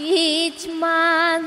[0.00, 1.44] 1万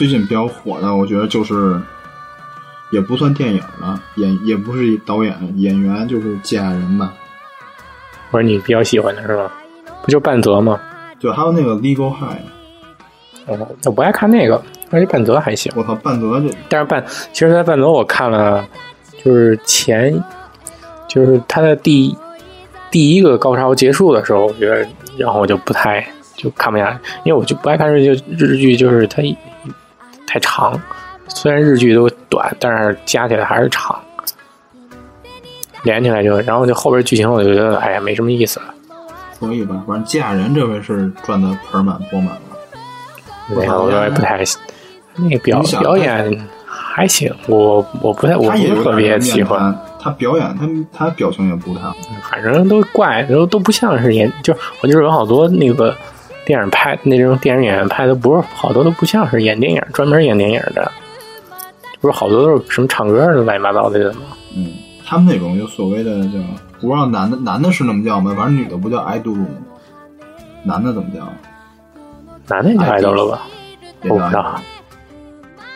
[0.00, 1.78] 最近比较火的，我觉得就是
[2.90, 7.12] 也不算电影了，演也不是导演，演员就是家人吧。
[8.30, 9.52] 我说你比较喜欢的是吧？
[10.02, 10.80] 不就半泽吗？
[11.18, 12.40] 对，还有那个 Legal High，
[13.44, 15.70] 哦，我不爱看那个，而且半泽还行。
[15.76, 18.66] 我操，半泽这但是半，其实，在半泽我看了，
[19.22, 20.18] 就是前，
[21.06, 22.16] 就是他的第
[22.90, 24.88] 第一个高潮结束的时候，我觉得，
[25.18, 26.02] 然后我就不太
[26.36, 29.36] 就看不下去，因为我就不爱看日剧，日剧就是它一
[30.30, 30.80] 太长，
[31.26, 34.00] 虽然日剧都短，但是加起来还是长，
[35.82, 38.66] 连起来就，然后就后边剧情我就觉得，哎呀，没什么意思了。
[39.36, 39.82] 所以吧？
[39.88, 42.40] 反正家人这回是赚的盆满钵满了。
[43.48, 44.40] 那个我也不太，
[45.16, 49.76] 那个表表演还行，我我不太，我不是特别喜欢。
[49.98, 50.68] 他表演他
[51.06, 51.96] 他表情也不太好。
[52.30, 55.92] 反正都怪，都都不像是演，就我就是有好多那个
[56.50, 60.90] 电影拍那种电影演员拍的，不是好多都不像是演电影，专门演电影的，
[62.00, 64.22] 不是好多都是什么唱歌的乱七八糟的人吗？
[64.56, 64.72] 嗯，
[65.06, 66.38] 他们那种就所谓的叫，
[66.80, 68.34] 不知道男的男的是那么叫吗？
[68.36, 69.46] 反正女的不叫爱豆吗？
[70.64, 71.20] 男的怎么叫？
[72.48, 73.42] 男的叫爱豆了吧？
[74.02, 74.60] 我不知道，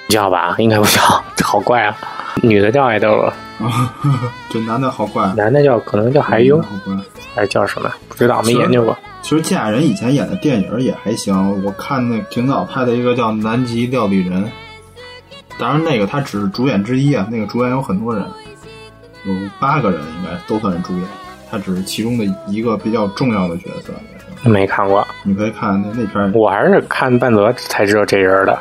[0.09, 1.01] 叫吧，应该不叫，
[1.37, 1.97] 这 好怪啊。
[2.45, 3.35] 女的叫爱豆了，
[4.51, 6.95] 这男的好怪，男的叫可能叫海优好怪。
[7.35, 7.91] 还是叫什么？
[8.09, 8.97] 不知道，没研究过。
[9.23, 14.45] 其实家人以前演的电影也还行，我看那挺早拍的一个叫《南极料理人》，
[15.59, 18.25] 当然那个他只是主演之一啊，那个主演有很多人，
[19.25, 21.03] 有八个人应该都算是主演，
[21.51, 23.93] 他只是其中的一个比较重要的角色。
[24.49, 28.57] 没看过，你可以看那那片，我还是看半泽才知道这人的。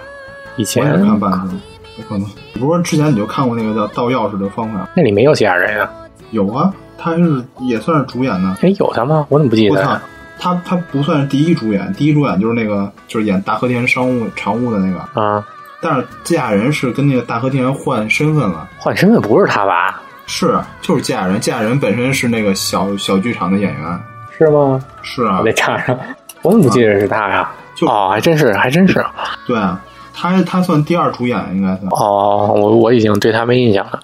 [0.56, 1.59] 以我前也看半个，有
[2.08, 2.28] 可能。
[2.53, 4.88] 不是说之前你就看过那个叫盗钥匙的方法？
[4.96, 5.90] 那里没有其他人啊？
[6.31, 8.56] 有啊，他是也算是主演呢。
[8.62, 9.25] 哎，有他吗？
[9.30, 10.02] 我怎么不记得啊？，
[10.40, 15.46] 他他不算是第一主演，第一主演就是那个就是演大和田商务常务的那个，啊，
[15.81, 18.68] 但是家人是跟那个大和田换身份了。
[18.78, 20.02] 换身份不是他吧？
[20.25, 24.00] 是，就是家人，家人本身是那个小小剧场的演员。
[24.38, 24.80] 是吗？
[25.02, 25.96] 是啊我，得查查，
[26.41, 27.52] 我怎么不记得是他呀？
[27.75, 29.06] 就哦，还真是，还真是。
[29.46, 29.80] 对啊，
[30.13, 31.88] 他他算第二主演，应该算。
[31.91, 34.00] 哦，我我已经对他没印象了，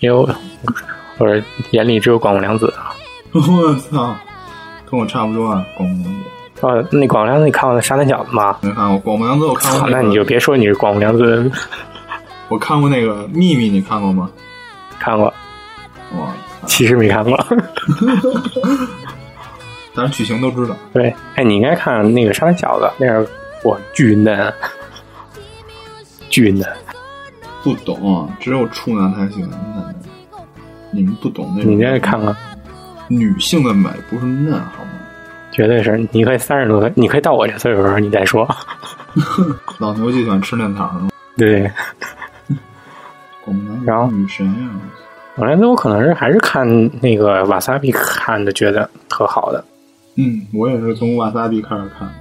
[0.00, 0.28] 因为我
[1.18, 1.28] 我
[1.70, 2.72] 眼里只有广木凉子。
[3.32, 4.14] 我操，
[4.90, 6.20] 跟我差不多啊，广木凉子。
[6.60, 8.56] 哦，那广木凉子你看过那《沙滩小子》吗？
[8.62, 10.02] 没看过广木凉子，我看，过、那个。
[10.02, 11.50] 那你就别说你是广木凉子，
[12.48, 14.30] 我看过那个《秘密》，你看过吗？
[14.98, 15.26] 看过，
[16.18, 16.32] 哇，
[16.66, 17.38] 其实没看过。
[19.94, 20.74] 但是剧情都知道。
[20.92, 23.28] 对，哎，你应该看那个《沙滩小子》，那是
[23.62, 24.52] 我巨嫩，
[26.34, 26.68] 巨嫩。
[27.62, 29.94] 不懂，只有处男才喜欢嫩的。
[30.90, 31.72] 你们不懂那种。
[31.72, 32.34] 你这看看，
[33.06, 34.90] 女性的美不是嫩好吗？
[35.52, 35.96] 绝对是。
[36.10, 38.48] 你可以三十多岁，你可以到我这岁数的时候你再说。
[39.78, 41.10] 老牛就喜欢吃嫩草是吗？
[41.38, 41.70] 对，
[43.86, 44.70] 然后女神呀、
[45.36, 46.66] 我来我可能是还是看
[47.00, 49.64] 那个瓦萨比看的，觉得特好的。
[50.16, 52.12] 嗯，我也是从瓦萨比开始看。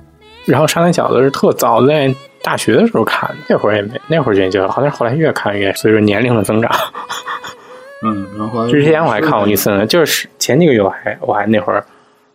[0.46, 6.70] 然后《沙滩小子》是特早在大学的时候看的，那会儿也没，那会儿就就好像后来越看越随着年龄的增长。
[8.06, 11.84] 嗯，然后之前我还看过一次呢，就是前几个月我还我还那会儿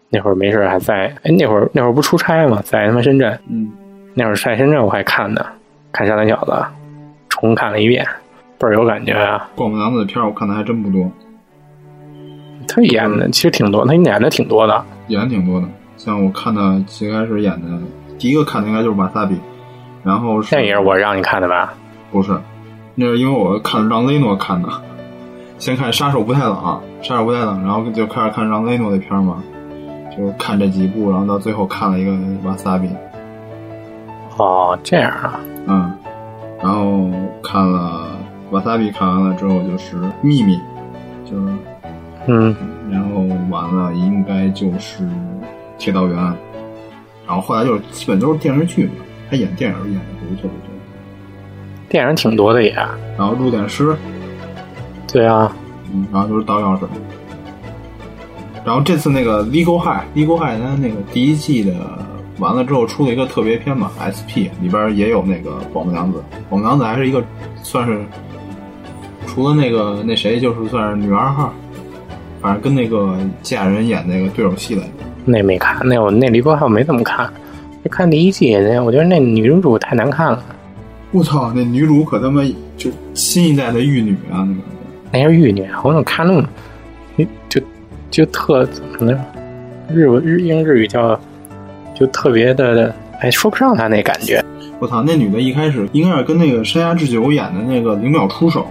[0.09, 3.71] 那会儿没事儿还在哎那会儿那会儿不出差嘛，在他妈深圳，嗯，
[4.15, 5.45] 那会儿在深圳我还看呢，
[5.93, 6.53] 看《沙滩小子》，
[7.29, 8.03] 重看了一遍，
[8.59, 9.47] 倍儿有感觉啊！
[9.55, 11.13] 广木凉子的片儿我看的还真不多，
[12.67, 14.83] 他演的其实挺多，他演的挺多的。
[15.09, 15.69] 演的挺多的。
[15.99, 17.69] 像我看的最开始演的
[18.19, 19.37] 第一个看的应该就是马萨比，
[20.09, 21.75] 然后是那也是我让你看的吧？
[22.11, 22.33] 不是，
[22.95, 24.69] 那是因为我看让雷诺看的，
[25.59, 26.55] 先看《杀手不太冷》，
[27.07, 29.43] 《杀手不太冷》，然后就开始看让雷诺的片儿嘛，
[30.17, 32.89] 就看这几部，然后到最后看了一个瓦萨比，
[34.39, 35.93] 哦，这样啊，嗯，
[36.63, 37.11] 然后
[37.43, 38.07] 看了
[38.51, 40.59] 瓦萨比，看完了之后就是秘密，
[41.27, 41.55] 就是，
[42.29, 42.57] 嗯，
[42.91, 43.21] 然后
[43.51, 45.07] 完了应该就是
[45.77, 46.17] 铁道员，
[47.27, 48.93] 然后后来就是基本都是电视剧嘛，
[49.31, 50.71] 他演电影演的不是特别多，
[51.89, 52.73] 电影挺多的也。
[53.17, 53.97] 然后入殓师，
[55.13, 55.55] 对啊，
[55.93, 56.83] 嗯，然后就是盗钥匙。
[58.65, 61.75] 然后这次那个《Legal High》，《Legal High》它那个第一季的
[62.39, 67.25] 完了之后出了一个特别篇嘛，SP 里边也有那个广木凉子，广木凉子还是一个
[67.63, 67.99] 算是
[69.27, 71.53] 除了那个那谁，就是算是女二号，
[72.43, 74.93] 反正跟那个家人演那个对手戏来着。
[75.25, 77.31] 那没看，那我那离国号没怎么看，
[77.89, 80.45] 就看第一季，那我觉得那女主太难看了，
[81.11, 82.43] 我操，那女主可他妈
[82.77, 84.61] 就新一代的玉女啊，那个。
[85.11, 86.47] 那是玉女，我怎么看那么
[87.49, 87.59] 就
[88.11, 89.19] 就特怎么呢？
[89.91, 91.19] 日文日英日语叫
[91.95, 94.45] 就特别的，哎，说不上她那感觉，
[94.81, 98.67] 我操，那女的一开始应该是跟那个山下智久演的那个零秒出手，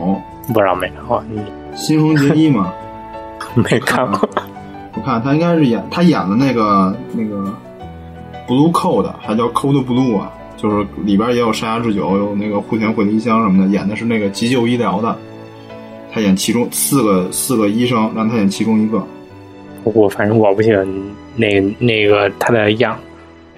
[0.54, 1.42] 不知道没看过，你
[1.76, 2.72] 新垣结衣嘛。
[3.56, 4.30] 没看过，
[4.94, 7.52] 我看她应该是演她演的那个那个
[8.48, 15.16] Blue Code，还叫 Code Blue 啊，就是里边也有山下智久，有那个户田惠梨香什么的，演的是那个急救医疗的。
[16.12, 19.06] 他演其中四个四个医生，让他演其中一个。
[19.84, 20.88] 我反正我不喜欢
[21.36, 22.98] 那那个他的样，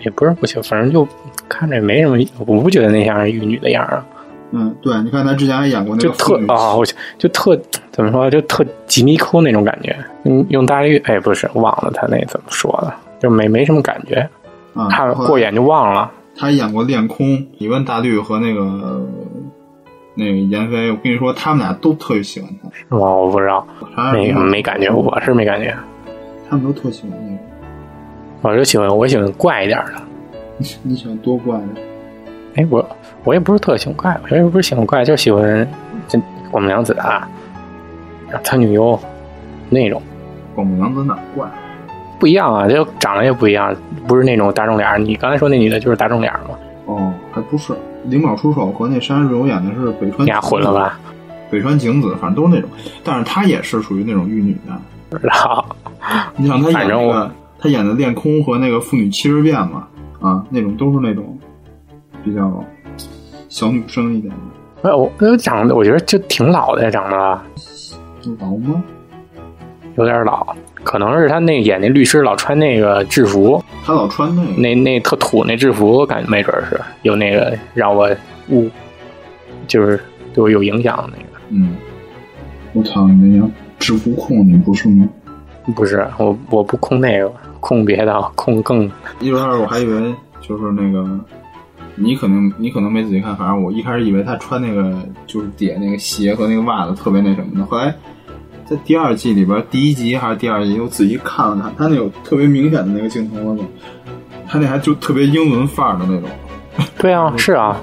[0.04, 1.08] 也不是不喜欢，反正就
[1.48, 4.06] 看着也没什么，我不觉得那像是玉女的样啊。
[4.52, 7.56] 嗯，对，你看他之前还演过那个就特啊，我就就特
[7.92, 9.96] 怎么说，就特吉米抠那种感觉。
[10.24, 14.28] 嗯，用大绿，哎，不是，忘了他那怎么说了，就没没什么感觉，
[14.80, 16.12] 啊，看了过眼就忘了。
[16.38, 19.06] 他演过恋空，你问大绿和那个呃
[20.16, 22.98] 那个闫飞，我跟你说，他们俩都特别喜欢她，是吧？
[22.98, 25.76] 我不知道，啥那个没感觉，我是没感觉。
[26.50, 27.38] 他们都特喜欢那个。
[28.42, 29.94] 我就喜欢我喜欢怪一点的。
[30.58, 31.66] 你你喜欢多怪的？
[32.56, 32.90] 哎，我
[33.26, 35.68] 我也不是特喜欢怪，我也不是喜欢怪，就喜欢
[36.08, 36.18] 这
[36.50, 37.28] 广木凉子啊，
[38.44, 38.98] 他女优
[39.70, 40.02] 那种
[40.56, 41.48] 广木凉子哪儿怪？
[42.20, 43.74] 不一样啊，就长得也不一样，
[44.08, 45.04] 不是那种大众脸。
[45.04, 46.56] 你刚才说那女的就是大众脸儿嘛，
[46.86, 47.74] 哦，还不是
[48.06, 50.74] 灵宝出手和那山下智久演的是北川，你俩混了？
[50.74, 51.00] 吧？
[51.50, 52.70] 北川景子，反正都是那种，
[53.04, 54.80] 但是她也是属于那种玉女的。
[55.10, 55.66] 不知道，
[56.36, 59.88] 你想她演那个，她演的恋空和那个妇女七十变嘛，
[60.22, 61.40] 啊，那种都是那种
[62.24, 62.64] 比较
[63.48, 64.90] 小女生一点的。
[64.90, 68.84] 哎，我我长得我觉得就挺老的，长得老吗？
[69.96, 78.10] 有点老，可能是他那演那律师老穿那个制服，他老穿那个，那那特土那制服，感觉没准是有那个让我
[78.50, 78.70] 误，
[79.68, 80.00] 就是
[80.34, 81.40] 对我有影响的那个。
[81.50, 81.76] 嗯，
[82.74, 85.08] 我操，你那叫制服控，你不是吗？
[85.76, 88.90] 不是我，我不控那个，控别的，控更
[89.20, 91.08] 一会儿我还以为就是那个，
[91.96, 94.98] 你可能你可能没仔细看，反正我一开始以为他穿那个
[95.28, 97.94] 就是底下那个鞋和那个袜子特别那什么的，后来
[98.70, 103.64] 在第二季里边第一集还是第二集，我仔细看了看，他那有特别明显的那个镜头了就，
[104.48, 106.30] 他那还就特别英伦范儿的那种，
[107.00, 107.82] 对啊， 是啊，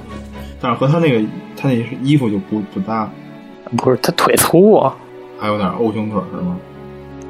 [0.61, 1.75] 但是和他那个他那
[2.05, 3.11] 衣服就不不搭，
[3.77, 4.95] 不是他腿粗啊，
[5.41, 6.57] 还有点 O 型腿是吗？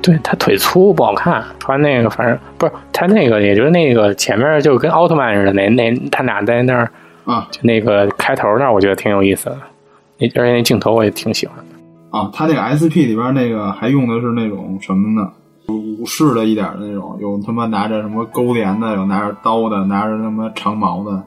[0.03, 6.91] 对他腿粗不好看，穿那个反正不是他那个，也就是那个前面就跟奥特曼似的，那那他俩在那儿
[7.25, 7.49] 啊。
[7.51, 9.59] 就那个开头那儿，我觉得挺有意思的，
[10.19, 11.65] 那而且那镜头我也挺喜欢的。
[12.17, 15.31] 啊，他那个 SP 里边那个还用的是那种什么呢？
[15.69, 21.23] 武士的一点的那种，有他妈拿着什么钩镰的，有拿着刀的，拿着什么长矛的。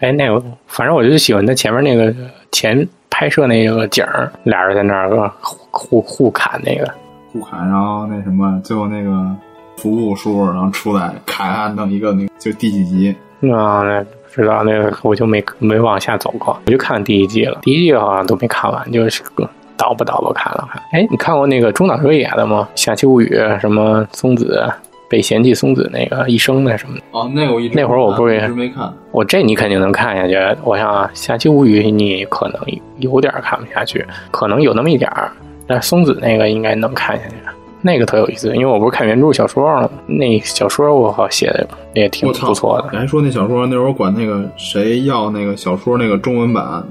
[0.00, 2.14] 哎，那个反正我就喜欢他前面那个
[2.50, 6.90] 前拍摄那个景儿，俩人在那儿呃互互互砍那个，
[7.32, 9.30] 互砍，然后那什么，最后那个
[9.76, 13.14] 服务叔，然后出来砍啊，弄一个那个就第几集？
[13.52, 14.02] 啊，那
[14.34, 20.82] 不知道那个我就没没往下走过，我就看第一季了，第一季好像都没看完，就是个倒吧倒吧看了看。
[20.92, 22.68] 哎，你看过那个中岛哲也的吗？
[22.80, 23.26] 《夏期物语》
[23.60, 24.68] 什么松子
[25.08, 28.92] 被嫌弃松子那个一生的什么的，哦，那个我一直那会儿我不是也一直没看。
[29.12, 30.36] 我这你肯定能看下去。
[30.64, 32.60] 我想啊，《下期物语》你可能
[32.98, 35.30] 有点看不下去，可能有那么一点儿，
[35.66, 37.34] 但是松子那个应该能看下去。
[37.82, 39.90] 那个特有意思，因为我不是看原著小说了吗？
[40.06, 41.64] 那小说我好写的
[41.94, 42.88] 也挺，不错的。
[42.90, 46.82] 你还说那小说，那会儿管那个谁要那个小说那个中文版，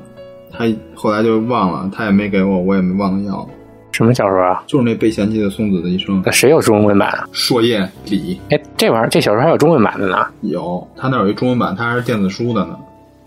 [0.57, 3.47] 他后来就忘了，他也没给我，我也没忘了要。
[3.91, 4.61] 什么小说啊？
[4.67, 7.27] 就是那被嫌弃的松子的一生，那谁有中文版啊？
[7.31, 10.27] 硕叶李哎，这玩意儿这小说还有中文版的呢？
[10.41, 12.77] 有，他那儿有一中文版，他还是电子书的呢。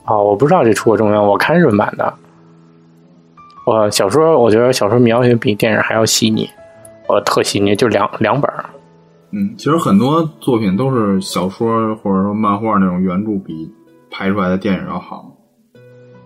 [0.04, 2.12] 哦，我不知道这出过中文，我看日文版的。
[3.64, 6.49] 我小说，我觉得小说描写比电影还要细腻，
[7.08, 8.50] 我特细腻，就两两本。
[9.30, 13.70] 嗯，其实很多作品都是小说或者说漫画那种原著比
[14.11, 15.30] 拍出来的电影要好。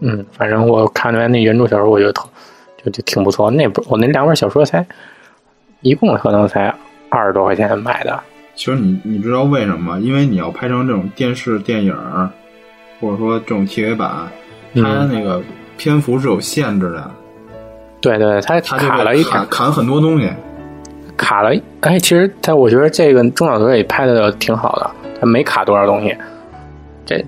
[0.04, 2.28] 嗯，反正我看完那原著小说，我觉得特
[2.84, 3.50] 就就挺不错。
[3.52, 4.84] 那本我那两本小说才
[5.80, 6.74] 一共可能才
[7.08, 8.20] 二十多块钱买的。
[8.54, 9.98] 其实你你知道为什么吗？
[9.98, 11.96] 因为你要拍成这种电视电影，
[13.00, 14.10] 或者说这种 TV 版，
[14.74, 15.40] 它嗯那个
[15.78, 17.10] 篇幅是有限制的，
[18.00, 20.28] 对对，它它就卡了一点会砍，砍很多东西。
[21.16, 24.90] 卡了，哎，其实他我觉得这个中岛哲也拍的挺好的，
[25.20, 26.16] 他没卡多少东西。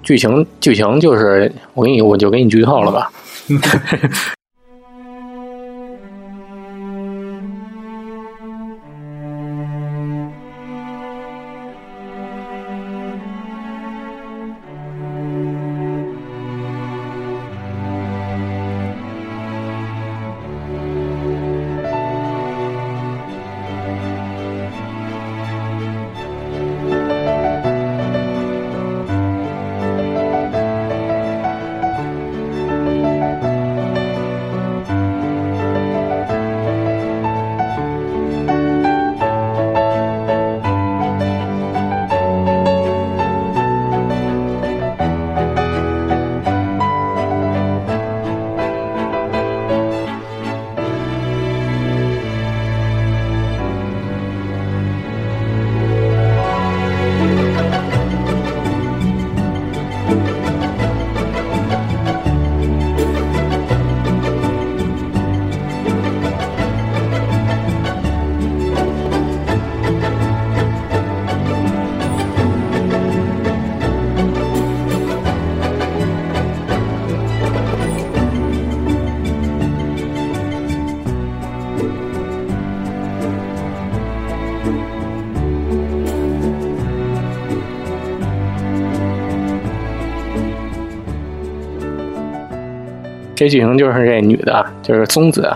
[0.03, 3.11] 剧情剧情就是我给你我就给你剧透了吧。
[93.45, 95.53] 这剧情就是这女的，就是松子，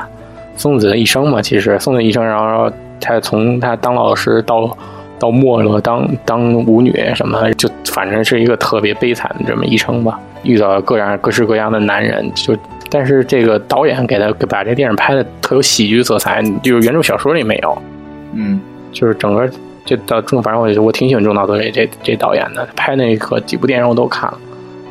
[0.56, 1.40] 松子的一生嘛。
[1.40, 4.76] 其实松子一生，然后她从她当老师到
[5.18, 10.20] 到没落当当舞女什么，就反正是一个特别悲惨的这么一生吧。
[10.42, 12.54] 遇到各样各式各样的男人，就
[12.90, 17.78] 但是这个导演给他把这电影拍的特有喜剧色彩，就是原著小说里没有。
[18.34, 18.60] 嗯，
[18.92, 19.48] 就是整个
[19.86, 24.38] 这到中，反正我我挺喜欢中岛哲这这这导演的，拍那个几部电影我都看了。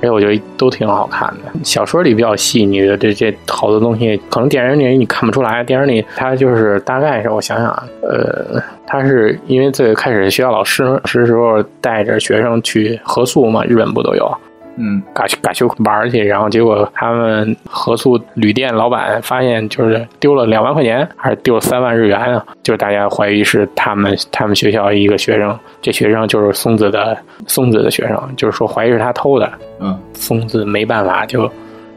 [0.10, 5.64] 我觉得都挺好看的，小说里比较细腻的这这好多东西，可能电影里你看不出来。
[5.64, 14.38] 电影里他就是大概是我想想啊，呃，他是因为最开始学校老师是时候带着学生去合宿嘛，日本不都有？
[14.80, 22.46] 嗯，嘎去嘎去玩去，然后结果他们合宿旅店老板发现就是丢了两万块钱，还是丢了三万日元啊？
[22.62, 27.18] 就是大家怀疑是他们他们学校一个学生，这学生就是松子的
[27.48, 29.52] 松子的学生，就是说怀疑是他偷的。
[29.80, 31.52] 嗯，松子没办法，就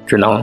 [0.06, 0.42] 只能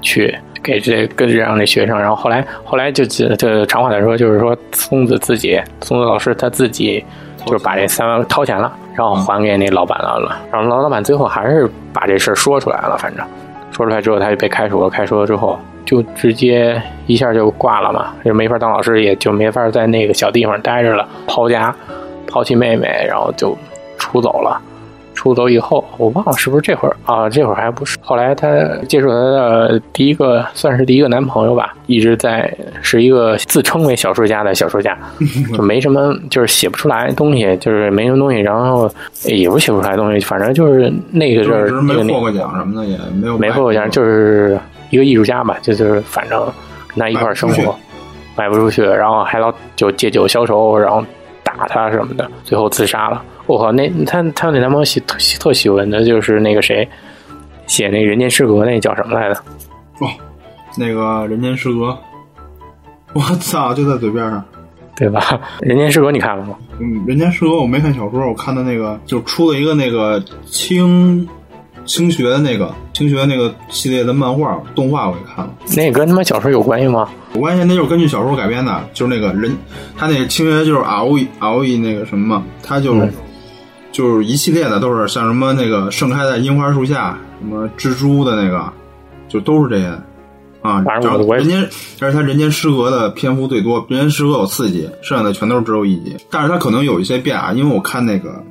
[0.00, 7.04] 去给这跟这样的学生，然后后来后来就就长话短说，就是说松子自己，松子老师他自己
[7.44, 8.72] 就是把这三万掏钱了。
[8.94, 12.96] 然后还给那老板了，然后老老板最后还是把这事说出来了。
[12.98, 13.24] 反正
[13.70, 14.90] 说出来之后，他就被开除了。
[14.90, 21.08] 开除了之后，就直接一下就挂了嘛，就没法当老师，也就没法在那个小地方待着了。
[21.26, 21.74] 抛家，
[22.26, 23.56] 抛弃妹妹，然后就
[23.98, 24.60] 出走了。
[25.22, 27.30] 出走以后，我忘了是不是这会儿啊？
[27.30, 27.96] 这会儿还不是。
[28.00, 28.48] 后来她
[28.88, 34.98] 接触她的第一个，算是第一个男朋友吧，一直在是一个自称为小说家的小说家，
[35.54, 38.40] 就没什么，就是写不出来东西，就是没什么东西。
[38.40, 38.90] 然后
[39.26, 44.58] 也不写不出来东西，反正就是那个阵儿没获过奖什么的，也没有没获过奖，就是
[44.90, 46.40] 一个艺术家吧，就就是反正
[46.88, 47.76] 跟他一块儿生活，
[48.34, 51.04] 卖不出去，然后还老就借酒消愁，然后
[51.58, 53.22] 打他什么的，最后自杀了。
[53.46, 56.88] 我靠，那他他那男朋友喜特特喜欢的就是那个谁，
[57.66, 59.40] 写那《人间失格》那叫什么来着？
[60.00, 60.08] 哦，
[60.78, 61.86] 那个《人间失格》，
[63.12, 64.44] 我操，就在嘴边上，
[64.96, 65.20] 对吧？
[65.60, 66.56] 《人间失格》你看了吗？
[66.78, 71.28] 嗯，《人间失格》我没看小说，我看的那个就出了一个那个清
[71.84, 75.52] 清学的那个青学那个系列的漫画动画，我也看了。
[75.76, 77.08] 那跟他妈小说有关系吗？
[77.34, 79.56] 有关系，那就是根据小说改编的，就是那个人，
[79.96, 82.96] 他那个青学就是熬一熬一那个什么嘛，他就。
[83.92, 88.72] 就是一系列的，都是像什么那个盛开在樱花树下，什么蜘蛛的那个，
[89.28, 89.86] 就都是这些
[90.62, 90.82] 啊。
[90.82, 96.16] 人间，但是他人间失格的篇幅最多，人间失格有四集，剩下的全都是只有一集。
[96.30, 98.42] 但是他可能有一些变啊，因为我看那个，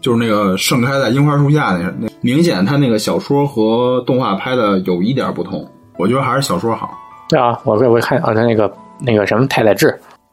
[0.00, 5.66] 就是那个盛开在樱花树下那那，明显他那个小说和动画拍的有一点不同。
[5.96, 6.90] 我觉得还是小说好。
[7.28, 9.88] 对啊，我我看啊，他那个那个什么太宰治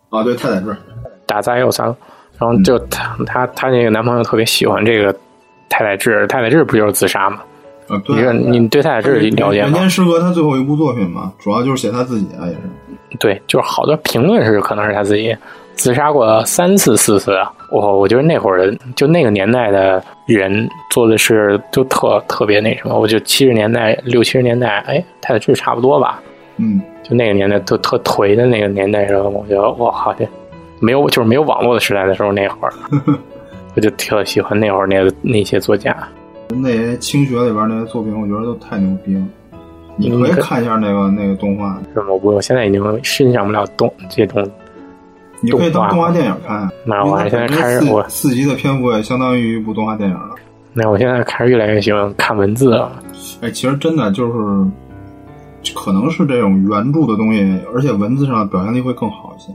[0.10, 0.76] 啊，对太宰治，
[1.26, 1.86] 打杂也有三。
[2.40, 5.14] 然后就她她她那个男朋友特别喜欢这个
[5.70, 7.42] 太宰治，太宰治不就是自杀吗？
[7.88, 9.66] 啊，对，你对太宰治了解吗？
[9.68, 13.18] 人间失格他最后一部作品嘛，主要就是写他自己啊，也是。
[13.20, 15.36] 对，就是好多评论是可能是他自己
[15.78, 17.52] 自杀过三次四次啊。
[17.72, 23.00] 我我觉得那会儿就那个年代的人做的事都特特别那什么。
[23.00, 26.22] 我就七十年代六七十年代，哎，太宰治差不多吧？
[26.58, 30.28] 嗯，就那个年代都特颓的那个年代时候，我觉得哇，好像。
[30.80, 32.74] 没有就是没有网络的时代的时候那会儿，
[33.76, 35.96] 我就特喜欢那会儿那个那些作家。
[36.50, 39.22] 那些清学里边那些作品，我觉得都太牛逼了。
[39.96, 42.06] 你可以看一下那个那个动画，是吗？
[42.22, 44.48] 我我现在已经欣赏不了动这种，
[45.42, 46.70] 你可以当动画电影看。
[46.86, 50.36] 那我现在开始四我四集的篇幅也相当于一部动画电影了。
[50.74, 52.92] 那我现在开始越来越喜欢看文字了。
[53.42, 59.52] 哎，其实真的就是，可能是这种原著的东西，而且文字上表现力会更好一些。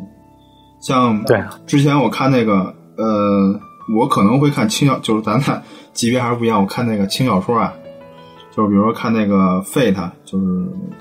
[0.80, 3.54] 像对之前我看那个，呃，
[3.96, 5.62] 我可能会看轻小，就是咱俩
[5.92, 6.60] 级别还是不一样。
[6.60, 7.72] 我看那个轻小说啊，
[8.50, 10.44] 就是比如说看那个 Fate，就是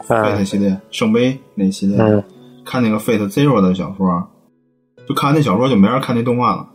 [0.07, 2.23] Fate 系列、圣杯那系列，嗯
[2.63, 4.29] 看那个 Fate Zero 的小说，
[5.07, 6.67] 就看完那小说就没人看那动画了。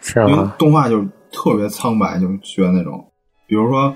[0.00, 0.44] 是因为？
[0.58, 3.06] 动画就是特别苍白，就学那种，
[3.46, 3.94] 比如说，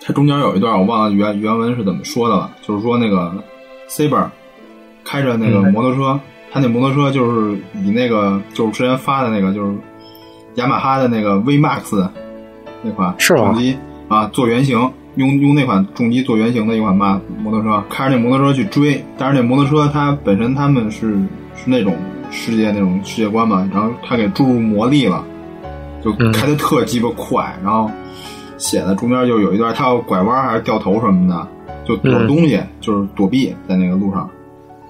[0.00, 3.32] 它中间有一段我忘了原原文是怎么说的了，就是说那个
[3.88, 4.28] Saber
[5.04, 6.20] 开着那个嗯摩托车，
[6.52, 9.76] 他那摩托车就是以那个就是之前发的那个就是
[10.54, 12.08] 雅马哈的那个 V Max
[12.82, 13.76] 那款重机
[14.08, 14.78] 啊做原型，
[15.16, 21.18] 用用那款重机做原型的一款马摩托车，开着那摩托车去追，但是那摩托车它本身他们是
[21.56, 21.96] 是那种
[22.30, 25.24] 世界那种世界观嘛，然后他给注入魔力了，
[26.02, 27.90] 就嗯开的特鸡巴快，然后
[28.58, 31.48] 写的中间就有一段他要拐弯还是掉头什么的，
[31.84, 34.28] 就躲嗯东西，就是躲避在那个路上，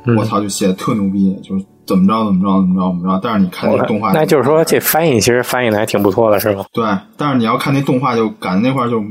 [0.05, 6.65] 嗯我操，就写的特牛逼，就是怎么着怎么着怎么着怎么着，但是你看那个动画，那就是说这翻译其实翻译的还挺不错的，是吗？
[6.73, 6.85] 对，
[7.17, 9.03] 但是你要看那动画，就感觉那块就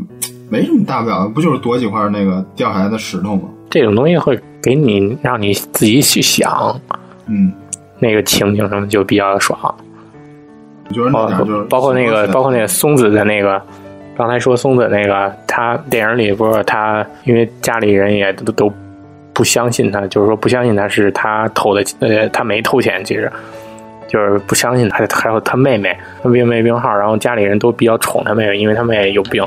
[0.50, 3.44] 没什么大不了的，不就是躲几块那个掉下来的石头吗？
[3.70, 6.80] 这种东西会给你让你自己去想
[7.28, 7.52] 嗯，
[8.00, 9.58] 那个情景什么，就比较爽。
[10.90, 13.62] 我觉得那包点儿就是包括那个，包括那个松子的那个，
[14.18, 18.72] 刚才说松子那个，他电影里不是他，因为家里人也都都
[19.34, 23.32] 不相信他，就是说不相信他是他偷的，呃，他没偷钱，其实
[24.08, 29.44] 就是不相信他，还有他妹妹，他妹妹病号，然后家里人都比较宠他妹妹，因为他妹妹有病。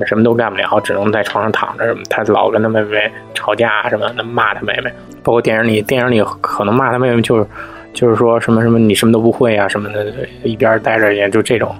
[0.00, 2.00] 那什么都干不了，只能在床上躺着什么。
[2.08, 4.90] 他老跟他妹妹吵架什么的，骂他妹妹。
[5.22, 7.46] 包括电影里，电影里可能骂他妹妹就是
[7.92, 10.06] 就是说什么什么你什么都不会啊什么的，
[10.42, 11.74] 一边待着也就这种。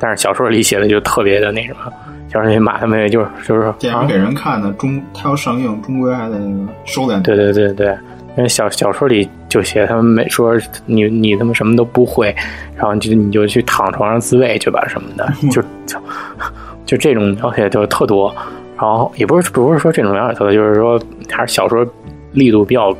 [0.00, 1.92] 但是小说里写的就特别的那什么，
[2.32, 7.20] 小说里骂他妹妹就是就是啊电影给人看的，中他要上映，终归还得那个收敛。
[7.22, 7.88] 对对对对，
[8.36, 12.34] 因为小小说里就写他们没说你你他妈什么都不会，
[12.76, 15.98] 然后就你就去躺床上自慰去吧什么的， 就就
[16.88, 18.34] 就这种描写就特多。
[18.80, 20.98] 然后也不是不是说这种描写特多，就是说
[21.30, 21.86] 还是小说
[22.32, 22.96] 力度比较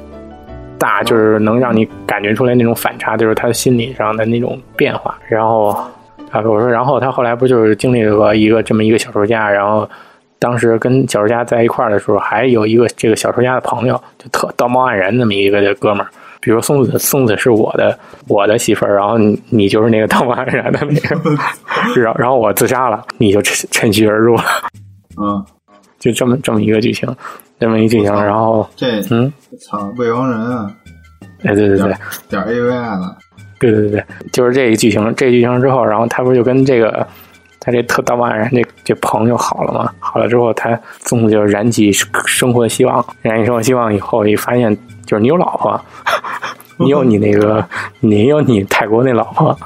[0.76, 5.16] 大，就是能让你感觉出来那种反差，就是他心理上的那种变化。
[5.28, 5.68] 然后
[6.30, 9.88] 啊，我说，然后他后来不就是经历了一个这么一个小说家，然后
[10.40, 16.10] 当时跟小说家在一块儿的时候，还有一个这个小说家的朋友，就特道貌岸然那么一个哥们儿。
[16.48, 21.14] 比如松子，松子是我的我的媳妇儿，然后你你就是那个道貌岸然的那个，
[22.00, 24.44] 然后然后我自杀了，你就趁趁虚而入了，
[25.20, 25.44] 嗯，
[25.98, 27.06] 就这么这么一个剧情，
[27.60, 29.30] 这么一剧情，然后这嗯，
[29.60, 30.74] 操，未亡人啊，
[31.44, 31.94] 哎对对对，
[32.30, 33.18] 点 AVI 了，
[33.60, 37.06] 对对对对，就是这个剧情，这个剧情之后，然后他不是就跟这个
[37.68, 39.92] 他这特道貌岸然这这朋友好了嘛？
[40.00, 45.78] 好了之后，他松子就燃起生活的希望，燃起生活希望以后，一发现就是你有老婆，
[46.78, 47.62] 你有你那个，
[48.00, 49.54] 你有你泰国那老婆！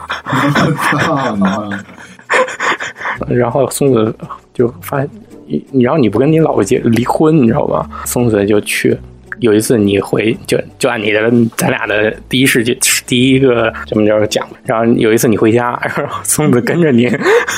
[3.28, 4.12] 然后松子
[4.52, 5.00] 就发
[5.46, 7.88] 你，你然后你不跟你老婆结离婚，你知道吧？
[8.04, 8.98] 松子就去。
[9.42, 12.76] 有一次你回就就按你的咱俩的第一世界
[13.06, 17.08] 第一个怎么着讲，然后有一次你回家， 然后松子跟着你，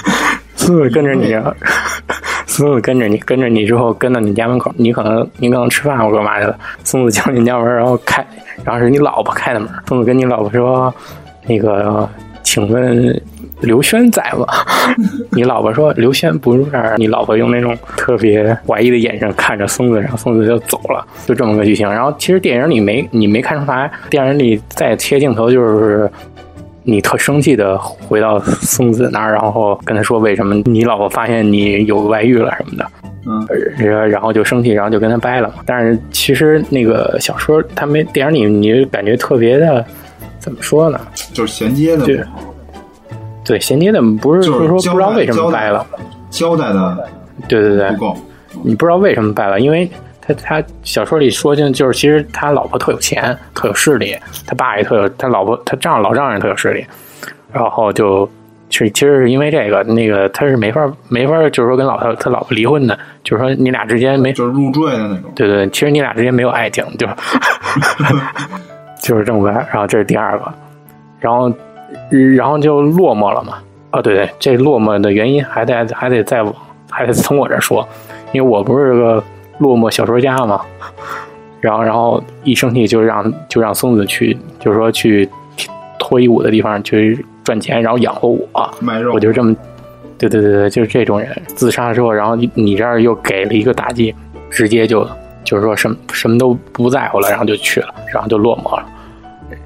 [0.56, 1.36] 松子跟着你，
[2.48, 8.26] 松子跟着你，跟着你之后跟到你家门口，你可能你可能吃饭或干嘛去了，松子敲你家门，然后开，
[8.64, 10.92] 然后是你老婆开的门，松子跟你老婆说，
[11.46, 12.08] 那个
[12.42, 13.22] 请问。
[13.60, 14.46] 刘轩在吗？
[15.32, 16.96] 你老婆说刘轩不是这儿。
[16.98, 21.90] 你老婆用那种特别怀疑的眼神看着松子，然后松子就走了，就这么个剧情。
[21.90, 26.10] 然后其实电影里没你没看出来，电影里再切镜头就是
[26.82, 32.86] 你特生气的回到松子那儿，然后跟他说为什么你老婆发现你有外遇了什么的。
[33.26, 35.50] 嗯，然后就生气，然后就跟他掰了。
[35.64, 39.82] 但是其实那个小说他没电影里，你就感觉特别的
[40.38, 41.00] 怎么说呢？
[41.32, 42.04] 就是衔接的
[43.44, 45.86] 对对，衔接的不是就是说不知道为什么掰了，
[46.30, 47.08] 交代的
[47.48, 48.16] 对对对不，够。
[48.62, 56.84] 你不知道为什么掰了，因为他他小说里说就就是其实他老婆特有钱，特有势力，他爸也特有，他老婆他丈老丈人特有势力，
[57.52, 58.28] 然后就。
[58.70, 65.30] 是，其实是因为这个，那个他是没法没法，就是说跟老他他老婆离婚的，就是说你俩之间没，就是入赘的那种。
[65.36, 67.06] 对对，其实你俩之间没有爱情，就
[69.00, 69.52] 就是这么掰。
[69.70, 70.52] 然后这是第二个，
[71.20, 71.52] 然后
[72.36, 73.58] 然后就落寞了嘛。
[73.90, 76.54] 啊，对对，这落寞的原因还得还得再往
[76.90, 77.86] 还得从我这说，
[78.32, 79.22] 因为我不是个
[79.58, 80.60] 落寞小说家嘛。
[81.60, 85.26] 然后然后一生气就让就让松子去，就是说去
[85.98, 88.70] 脱衣舞的地方去赚钱，然后养活我。
[88.80, 89.56] 卖肉，我就这么，
[90.18, 94.14] 对对对对，就是这种人自杀之后，然后你你这儿又给了一个打击，
[94.50, 95.08] 直接就
[95.42, 98.84] 就是说什么什么都不在乎了，然后就去了，然后就落寞了。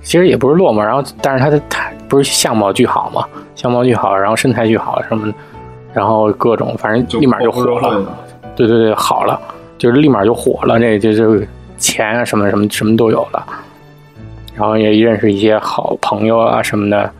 [0.08, 5.30] 其实也不是落寞，然后但是他的他不是相貌巨好嘛，相貌巨好，然后身材巨好什么，
[5.92, 8.02] 然后各种反正立马就火了。
[8.56, 9.38] 对对对，好了，
[9.76, 13.46] 就是立马就火了，这就就钱啊什么什么什么都有了，
[14.54, 17.12] 然后也认识一些好朋友啊什么的。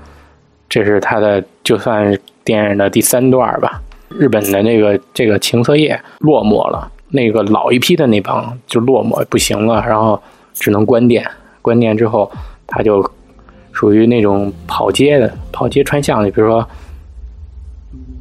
[0.70, 3.82] 这是他的，就算电影的第三段吧。
[4.08, 10.18] 日本的那个这个情色业落寞了，那个老一批的那帮就落寞不行了，然后
[10.54, 11.30] 只能关店。
[11.60, 12.30] 关店之后，
[12.68, 13.04] 他就
[13.72, 16.64] 属于那种跑街的，跑街穿巷的，比如说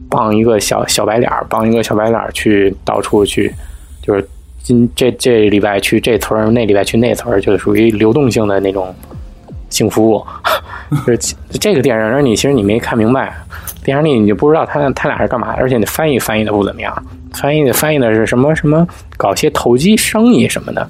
[0.10, 3.54] 傍一个小小白脸儿，傍一个小白脸儿去到处去，
[4.02, 4.28] 就是
[4.64, 8.92] 今这这礼拜去这村那礼拜去那村就属于流动性的那种。
[9.70, 10.26] 性服务，
[11.06, 13.36] 就是这个电影，你其实你没看明白，
[13.84, 20.90] 电影里你就不知道他他俩是干嘛，而且你翻译翻译的不怎么样，翻译的翻译的是什么什么搞些投机生意什么的。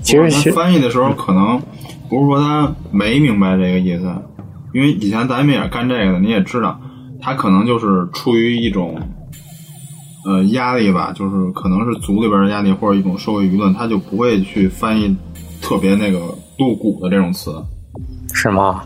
[0.00, 1.60] 其实翻译的时候可能
[2.14, 4.04] 不是说他没明白这个意思，
[4.72, 6.80] 因为以前咱们也干这个的，你也知道，
[7.20, 8.96] 他可能就是出于一种
[10.24, 15.16] 呃压力吧，就是可能是组里边的压力或者一种社会舆论，他就不会去翻译
[15.60, 16.20] 特别那个
[16.58, 17.52] 露骨的这种词。
[18.32, 18.82] 是吗？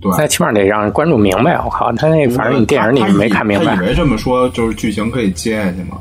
[0.00, 1.54] 对，那起码得让观众明白。
[1.64, 3.76] 我靠，他那反正你电影你没看明白。
[3.76, 5.98] 他以为这么说就是剧情可以接下去吗？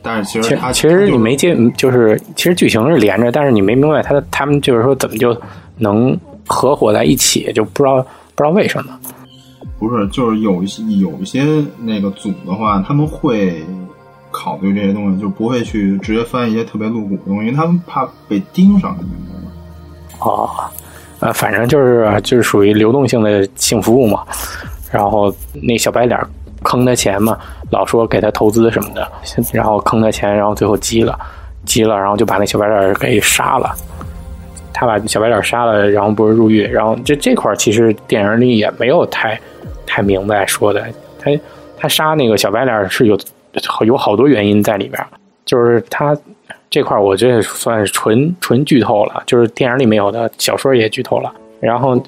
[0.00, 5.36] 但是其实他其实你没接，就是其实剧情是连着，但是你没明白他他们就是说怎么就
[5.78, 7.96] 能合伙在一起，就不知道
[8.34, 8.98] 不知道为什么。
[9.78, 11.44] 不是，就是有一些有一些
[11.78, 13.64] 那个组的话，他们会
[14.30, 19.50] 考虑这些东西，就不会去直接翻一些特别露骨的东西，因为他们怕被盯上，你明白吗？
[20.20, 20.50] 哦。
[21.20, 24.24] 呃，反正就是就是属于流动性的性服务嘛，
[24.88, 26.16] 然后那小白脸
[26.62, 27.36] 坑他钱嘛，
[27.70, 29.10] 老说给他投资什么的，
[29.52, 31.18] 然后坑他钱，然后最后急了，
[31.66, 33.74] 急了，然后就把那小白脸给杀了。
[34.78, 39.36] 他把小白脸杀了，然后不是入狱，然后这这块其实电影里也没有太
[39.84, 40.86] 太明白说的，
[41.18, 41.32] 他
[41.76, 43.18] 他杀那个小白脸是有
[43.84, 45.04] 有好多原因在里边，
[45.44, 46.16] 就是他。
[46.70, 51.32] 这块我这算是纯纯剧透了，就是电影里没有的，小说也剧透了。
[51.60, 51.98] 然后，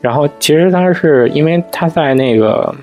[0.00, 2.74] 然后其实他是因为他在那个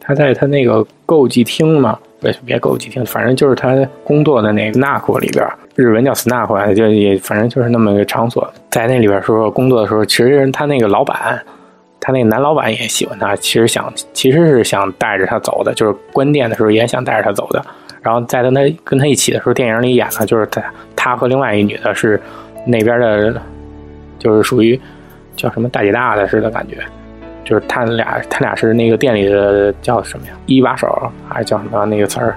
[0.00, 11.42] 他在他那个购记厅嘛，别别购记厅，反正就是他工作的那个 NAK 里边，日文叫 SNAK，就也反正就是那么个场所，在那里边说工作的时候，其实他那个老板，
[11.98, 17.64] 他那个男老板也喜欢他，其实想其实是想带着他走的，就是关店的时候也想带着他走的。
[18.02, 20.62] 然后在跟他跟他一起的时候，电影里演的就是他
[20.94, 22.20] 他和另外一女的是
[22.66, 23.40] 那边的，
[24.18, 24.78] 就是属于
[25.36, 26.76] 叫什么大姐大的似的感觉，
[27.46, 32.36] 就是他俩他俩是那个店里的叫什么呀一把手还是叫什么那个词儿，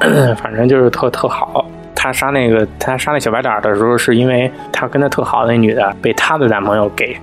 [0.34, 1.64] 反正就是特特好。
[2.00, 7.16] 他杀那个他杀那小白脸的时候，是因为他跟他特好的那女的被他的男朋友给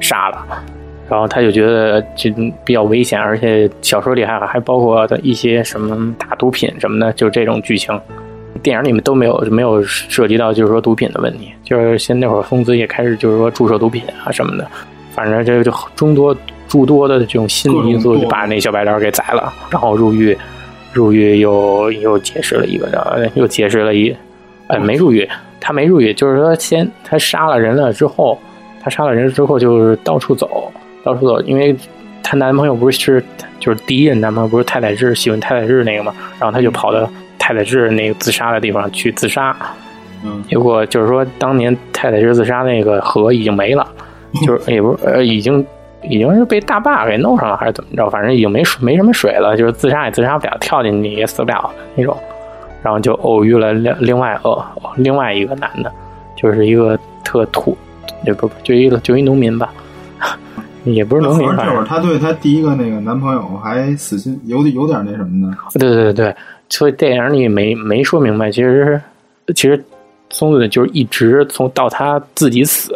[0.00, 0.46] 杀了。
[1.10, 2.30] 然后他就觉得这
[2.64, 8.00] 比较危险，而且小说里还还包括一些什么打毒品什么的，就这种剧情，
[8.62, 11.52] 电影里面都没有没有涉及到，就是说毒品的问题。
[11.62, 14.66] 就是现那会儿，疯子也开始就是说注射毒品啊什么的，
[15.12, 16.34] 反正这就众多
[16.66, 20.36] 诸多的这种心理因素，就把那小白脸给宰了，然后入狱，
[20.94, 22.88] 入狱又又解释了一个，
[23.34, 24.16] 又解释了一，
[24.68, 25.28] 哎，没入狱，
[25.60, 28.38] 他没入狱，就是说先他杀了人了之后，
[28.80, 30.72] 他杀了人之后就是到处走。
[31.04, 31.76] 到处走，因为
[32.22, 33.22] 她男朋友不是
[33.60, 37.06] 就是第一任男朋友不是太宰治喜欢太宰治那个嘛，然后他就跑到
[37.38, 39.54] 太宰治那个自杀的地方去自杀，
[40.24, 43.86] 嗯，结果就是说当年太宰治自杀那个河已经没了，
[44.46, 45.62] 就是也不是呃已经
[46.08, 52.16] 已经是被大坝给弄上了还是怎么着，反正已经没水没什么水了，就是自杀也自杀不了，跳进去也死不了的那种，
[52.82, 54.64] 然后就偶遇了另另外呃
[54.96, 55.92] 另外一个男的，
[56.36, 57.76] 就是一个特土
[58.24, 59.72] 也不就一个就一农民吧。
[60.84, 65.56] 也不是农民，这会儿他对他第一个那个男朋友还死心，有有点那什么呢？
[65.78, 66.36] 对对对对，
[66.68, 68.50] 所以电影里没没说明白。
[68.50, 69.00] 其实
[69.54, 69.82] 其实
[70.28, 72.94] 松子就是一直从到他自己死，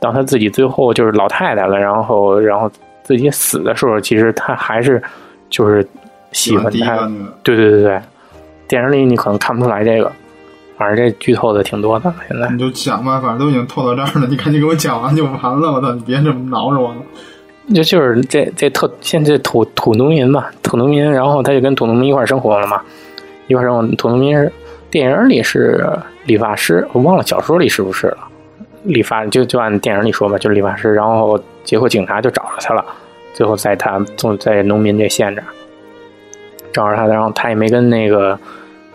[0.00, 2.70] 到他自己最后就是老太太了，然后然后
[3.02, 5.02] 自己死的时候，其实他还是
[5.50, 5.86] 就是
[6.32, 6.96] 喜欢他。
[7.42, 8.00] 对对对对，
[8.68, 10.10] 电影里你可能看不出来这个。
[10.78, 15.72] 反正这剧透的挺多的，现在你就讲吧，反正都已经透到这儿了，你赶紧给我讲完就完了。
[15.72, 16.96] 我操，你别这么挠着我了。
[17.74, 22.82] 就就是这这特现在土土农民嘛，土农民，然后他就跟土农民一块生活了嘛，
[23.46, 23.86] 一块生活。
[23.96, 24.52] 土农民是
[24.90, 25.82] 电影里是
[26.26, 28.18] 理发师，我忘了小说里是不是了。
[28.86, 32.84] 理发就就按电影里说吧，就是理发师，然后结果警察就找着他了，
[33.34, 35.42] 最后在他从在农民这县这
[36.72, 38.38] 找着他，然后他也没跟那个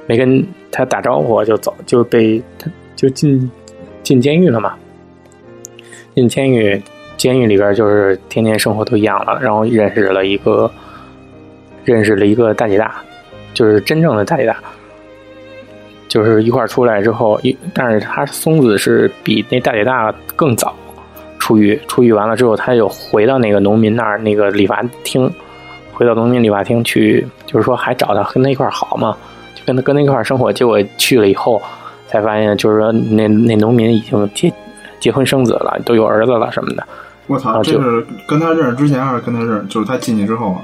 [0.08, 3.52] 没跟他打招呼就走，就被他就进
[4.04, 4.74] 进监狱了嘛。
[6.16, 6.82] 进监狱，
[7.18, 10.72] 监狱里边就是天天生活都一样了，然后认识了一个
[11.84, 12.96] 认识了一个大姐大，
[13.54, 14.58] 就是真正的大姐大。
[16.12, 20.76] 就是一块儿出来之后，一但是他松子是比那大姐大更早
[21.39, 25.32] 出狱，出狱完了之后，他又回到那个农民那儿那个理发厅，
[25.93, 29.15] 回到农民理发厅去，就是说还找他跟他一块儿好嘛，
[29.56, 30.52] 就跟他跟他一块儿生活。
[30.52, 31.62] 结果去了以后，
[32.08, 34.52] 才发现就是说那那农民已经结
[35.00, 36.86] 结婚生子了，都有儿子了什么的。
[37.28, 39.65] 我操，这是跟他认识之前还是跟他认识？
[39.69, 40.60] 就是他进去之后啊？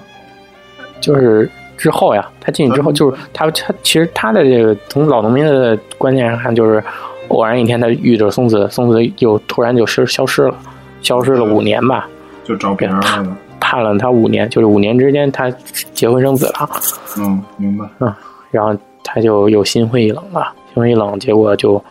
[1.00, 6.84] 就是之后呀，他进去之后，就是他他其实他的这个从老农民的观念上看，就是
[7.30, 10.56] 偶然一天他遇着松子，松子又突然就失消失了，
[11.02, 12.10] 消失了五年吧，
[12.44, 13.38] 就找别人了。
[13.60, 15.50] 判了他五年，就是五年之间他
[15.94, 16.70] 结婚生子了，
[17.18, 17.86] 嗯，明白。
[18.00, 18.14] 嗯
[18.50, 21.84] 然后他就又心灰意冷了，心灰意冷，结果就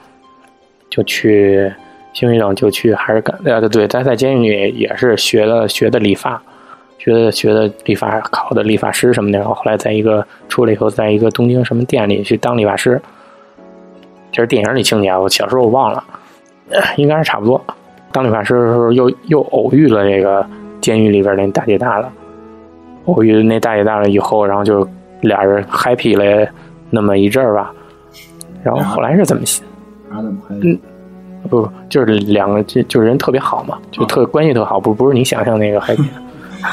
[0.88, 1.70] 就去
[2.14, 6.42] 心灰意冷就去还是干呃对对，他在监狱里也是学了学的理发，
[7.06, 13.00] 学的学的理发，考的理发师什么的，然后后来在一个出来以后，在一个东京什么店里去当理发师，
[14.32, 16.02] 这是电影里情节，我小时候我忘了，
[16.70, 17.62] 呃应该是差不多。
[18.10, 20.44] 当理发师的时候又又偶遇了这个
[20.80, 22.12] 监狱里边那大姐大了，
[23.04, 24.84] 偶遇那大姐大了以后，然后就
[25.20, 26.50] 俩人 happy 了
[26.90, 27.72] 那么一阵儿吧，
[28.64, 29.44] 然后后来是怎么？
[30.10, 30.76] 嗯
[31.48, 36.04] 不不，就是两个就就是人特别好嘛，就特关系特好，不不是你想象那个 happy。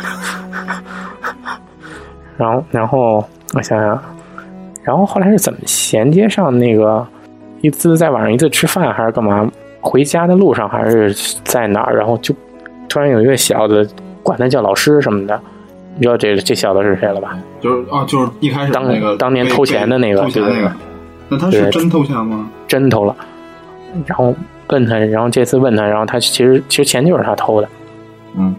[2.37, 4.03] 然后然后我想想，
[4.83, 7.05] 然后后来是怎么衔接上那个
[7.61, 9.49] 一次在晚上一次吃饭还是干嘛？
[9.81, 11.95] 回家的路上还是在哪儿？
[11.95, 12.33] 然后就
[12.87, 13.87] 突然有一个小子
[14.23, 15.39] 管他叫老师什么的，
[15.95, 17.37] 你知道这这小子是谁了吧？
[17.59, 20.71] 就是啊，就是一开始当那个当年偷钱的那个偷钱那个。
[21.29, 22.49] 那他是对真偷钱吗？
[22.67, 23.15] 真偷了，
[24.05, 24.33] 然后
[24.67, 27.69] 问他，然后这次问他，然后他其实其实钱就是他偷的，
[28.37, 28.53] 嗯，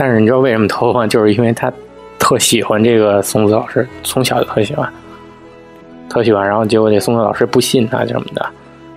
[0.00, 1.06] 但是你知道为什么偷吗？
[1.06, 1.70] 就是因为他
[2.18, 4.90] 特喜欢这个松子老师，从小就特喜欢，
[6.08, 6.48] 特喜欢。
[6.48, 8.46] 然后结果这松子老师不信他什么的，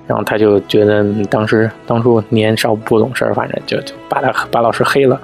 [0.07, 5.19] 然后他就觉得当时当初年少不懂事儿，反正就就把他把老师黑了，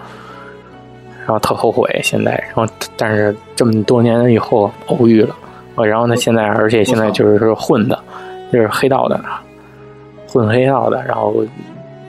[1.20, 1.90] 然后特后悔。
[2.04, 5.34] 现在，然后但是这么多年以后偶遇了，
[5.78, 7.98] 然后呢，现在而且现在就是说混的，
[8.52, 9.18] 就是黑道的，
[10.28, 11.42] 混黑道的，然后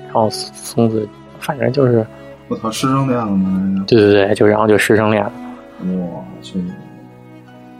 [0.06, 2.04] 然后松子反正就是
[2.50, 3.84] 我操，师生恋了吗？
[3.86, 5.32] 对对对，就然后就师生恋了。
[5.86, 6.60] 我去，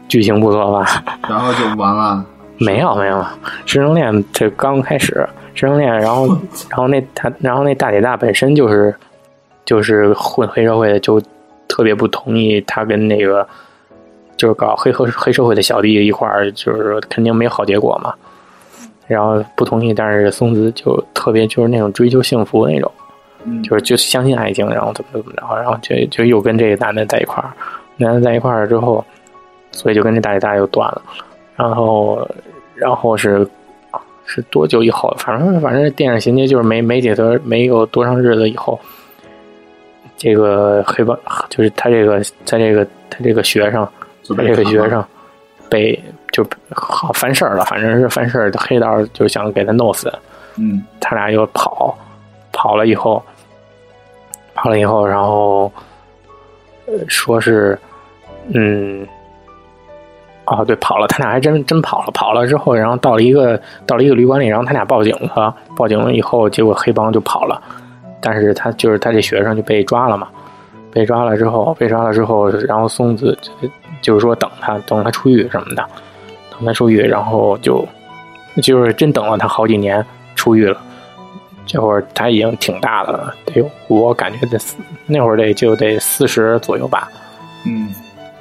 [0.07, 1.03] 剧情不错吧？
[1.27, 2.25] 然后就完了。
[2.57, 3.21] 没有没有，
[3.65, 6.27] 师生恋这刚开始，师生恋，然后
[6.69, 8.95] 然后那他然后那大姐大本身就是
[9.65, 11.21] 就是混黑社会的，就
[11.67, 13.45] 特别不同意他跟那个
[14.37, 18.13] 就是搞黑黑黑社会的小弟一块儿，就是肯定没好结果嘛。
[19.07, 22.89] 然后不同意，但是松子就特别就是那种追求幸福那种，
[23.43, 27.51] 嗯，就是就相信爱情，然后怎么怎么着，然后就就又跟这个男的在一块儿，
[27.97, 29.03] 男的在一块儿之后，
[29.71, 31.01] 所以就跟这大姐大又断了，
[31.55, 32.27] 然后
[32.75, 33.47] 然后是
[34.25, 35.13] 是多久以后？
[35.17, 38.79] 反正反正电影情节就是没没几多没有多长日子以后，
[40.17, 41.17] 这个黑帮
[41.49, 43.87] 就是他这个在这个他这个学生
[44.29, 45.03] 他这个学生
[45.69, 45.99] 被
[46.31, 50.13] 就好犯事儿了，反正是犯事儿，黑道就想给他弄死。
[50.57, 51.97] 嗯他俩又跑，
[52.51, 53.23] 跑了以后，
[54.53, 55.71] 跑了以后，然后，
[56.85, 57.77] 呃，说是，
[58.53, 59.07] 嗯，
[60.45, 67.61] 哦，对，跑了，他俩还真真跑了，跑了之后，然后到了一个到了一个旅馆里，然后他俩报警了，报警了以后，结果黑帮就跑了，
[68.21, 70.27] 但是他就是他这学生就被抓了嘛，
[70.91, 73.37] 被抓了之后，被抓了之后，然后松子
[74.01, 75.85] 就是说等他等他出狱什么的，
[76.51, 77.87] 等他出狱，然后就
[78.61, 80.81] 就是真等了他好几年出狱了。
[81.65, 87.09] 这会儿他已经挺大的了，得有我感觉得四那会儿得就得四十左右吧。
[87.65, 87.89] 嗯，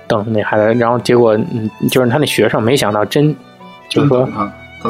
[0.09, 3.35] 等那孩子，然后结果嗯，就是他那学生没想到真，
[3.89, 4.29] 就是说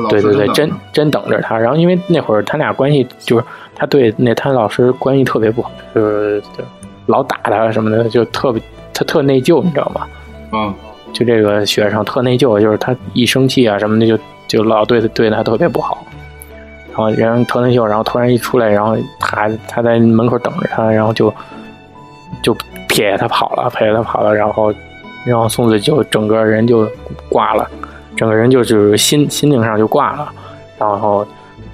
[0.08, 1.58] 对对对，真真等着他。
[1.58, 6.64] 然后因为那会儿他俩关系就是他对那他老师关系特别不好，就是就
[7.06, 8.62] 老打他什么的，就特别
[8.94, 10.06] 他特内疚，你知道吗？
[10.52, 10.72] 嗯，
[11.12, 14.16] 就这个学生特内疚，就是他一生气啊什么的，就
[14.46, 16.04] 就老对他对他特别不好。
[16.90, 21.32] 然后人特内秀，然后突然一出来，然后他他在门口等着他，然后就
[22.42, 22.54] 就
[22.88, 24.74] 撇他跑了，撇他跑了，然后
[25.24, 26.88] 然后松子就整个人就
[27.28, 27.68] 挂了，
[28.16, 30.28] 整个人就就是心心灵上就挂了，
[30.78, 31.26] 然后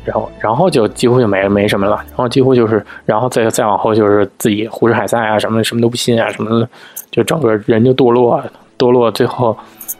[0.04, 6.68] 然后然后就几乎就没没什么了，然后几乎就是然后再再往后就是自己胡吃海塞啊，什么什么都不信啊，什么的，
[7.10, 8.42] 就整个人就堕落
[8.78, 9.56] 堕落，最后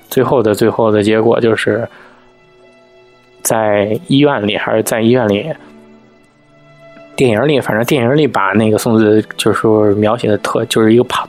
[0.09, 1.89] 最后的最后的结果就是
[3.47, 5.47] 在医院里还是在医院里。
[7.15, 11.27] 电影里，反正电影里把那个宋子就是描写的特，就是一个胖，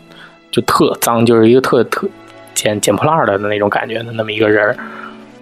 [0.49, 2.10] 就特脏，就是一个特特
[2.56, 4.75] 捡捡破烂的那种感觉的那么一个人。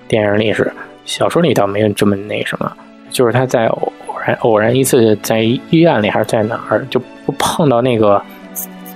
[0.09, 0.69] 电影里是，
[1.05, 2.69] 小说里倒没有这么那什么，
[3.09, 3.93] 就是他在偶
[4.25, 7.01] 然偶然一次在医院里还是在哪儿，就
[7.39, 8.21] 碰到那个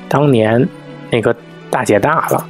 [0.10, 0.68] 当年
[1.10, 1.34] 那个
[1.72, 2.46] 大姐大了。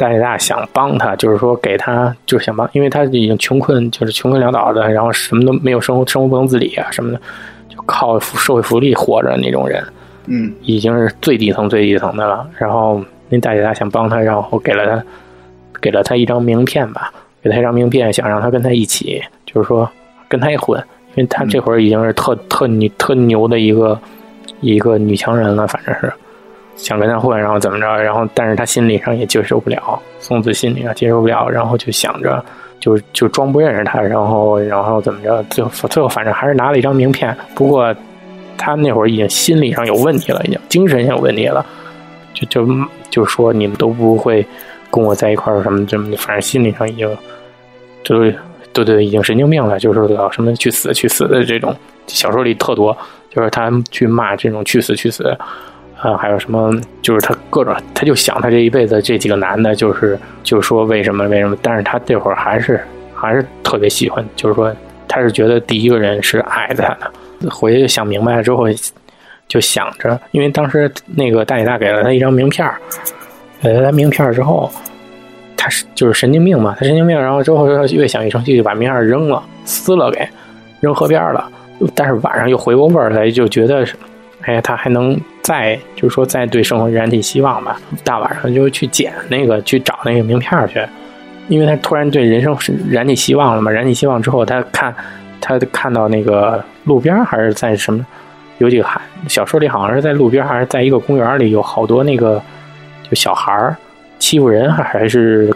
[0.00, 7.20] 大姐大想帮他，就是说给他，就是想帮，因为他已经穷困，就是穷困潦倒的，然后什么都没有，生活生活不能自理啊什么的，
[7.68, 9.84] 就靠社会福利活着那种人，
[10.24, 12.48] 嗯，已经是最底层最底层的了。
[12.56, 15.04] 然后那大姐大想帮他，然后给了他，
[15.82, 19.86] 给了他一张名片吧，给他一张名片，想让他跟他一起，就是说
[20.28, 20.82] 跟他一混，
[21.14, 24.00] 因为他这会儿已经是特特牛特牛的一个
[24.62, 26.10] 一个女强人了，反正是。
[26.76, 27.86] 想跟他混，然后怎么着？
[28.02, 32.42] 然后，但是他心理上也接受不了，松子心理上接受不了，然后就想着，
[32.78, 35.42] 就就装不认识他，然后，然后怎么着？
[35.50, 37.36] 最后，最后反正还是拿了一张名片。
[37.54, 37.94] 不过，
[38.56, 41.64] 他那会儿已经心理上有问题了，已经精神有问题了，
[42.32, 42.66] 就就
[43.10, 44.46] 就说你们都不会
[44.90, 47.08] 跟我在一块儿什么什么，反正心理上已经，
[48.02, 48.18] 就
[48.72, 51.74] 对对，已经神经病了，就是老什么去死去死的这种，
[52.06, 52.96] 小说里特多，
[53.28, 55.36] 就是他去骂这种去死去死。
[56.02, 56.72] 啊，还有什么？
[57.02, 61.56] 就是他各种，他就想他这一辈子这几个男的，就是就说为什么为什么？
[61.60, 62.80] 但是他这会儿还是
[63.14, 64.74] 还是特别喜欢，就是说
[65.06, 67.50] 他是觉得第一个人是爱他的。
[67.50, 68.64] 回去想明白了之后，
[69.46, 72.66] 就想着，因为当时那个大姐大给了他一张名片
[73.60, 74.70] 给了他名片之后，
[75.56, 80.26] 他是就是神经病嘛，他神经病，然后之后越想越生气，就把名片扔了，撕了给
[80.80, 81.50] 扔河边了。
[81.94, 83.86] 但是晚上又回过味儿来，就觉得。
[84.44, 87.80] 哎，他还能再，就是说再对生活燃起希望吧。
[88.04, 90.80] 大晚上就去捡那个，去找那个名片去，
[91.48, 92.56] 因为他突然对人生
[92.88, 93.70] 燃起希望了嘛。
[93.70, 94.94] 燃起希望之后，他看，
[95.40, 98.04] 他看到那个路边还是在什么，
[98.58, 102.40] 有几个孩，小说里好像是在路边还是在一个公园里，有好多那个
[103.08, 103.74] 就小孩
[104.18, 105.50] 欺负人，还是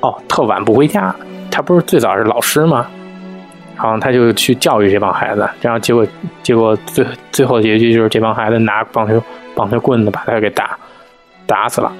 [0.00, 1.14] 哦，特晚不回家。
[1.50, 2.86] 他不是最早是老师吗？
[3.77, 6.05] 然后他就去教育这帮孩子，然后结果
[6.43, 9.21] 结果最最后结局就是这帮孩子拿棒球
[9.55, 10.77] 棒球棍子把他给打
[11.45, 11.91] 打死了。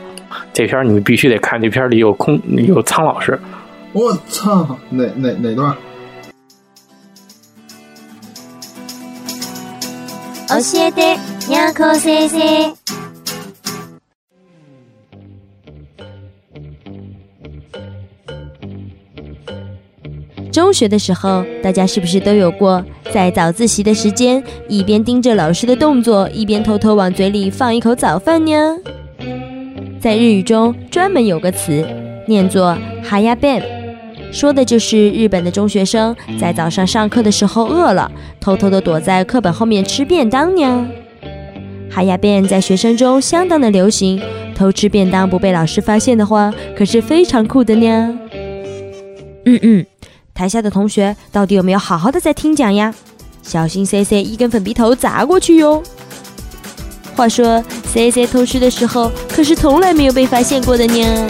[0.52, 3.40] 这片你必须得看，这片里有空有苍老师。
[3.92, 5.76] 我操，哪哪哪段？
[10.48, 12.97] 教えて、にゃこ先生。
[20.59, 28.77] 中学的时候，大家是不是都有过在早自习的时间，一边盯着老师的动作，一边偷偷往嘴里放一口早饭呢？
[30.01, 31.87] 在日语中，专门有个词，
[32.27, 33.63] 念作哈呀 ben，
[34.33, 40.89] 说的就是日本的中学生在早上上课的时候饿了，偷偷的躲在课本后面吃便当呢。
[41.89, 44.21] 哈呀 ben 在学生中相当的流行，
[44.57, 48.19] 偷吃便当不被老师发现的话，可是非常酷的呢。
[49.45, 49.87] 嗯嗯。
[50.39, 52.95] 台下的同学到底有没有好好的在听讲呀？
[53.43, 55.83] 小心 C C 一根粉笔头砸过去哟！
[57.17, 61.29] 话说 C C 偷吃的时候可是从来没有被发现过的呢。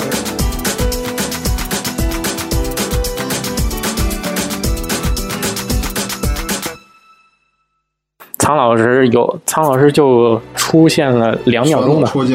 [8.39, 12.27] 苍老师有苍老师就出现了两秒钟的，不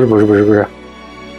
[0.00, 0.64] 是不是不是不是，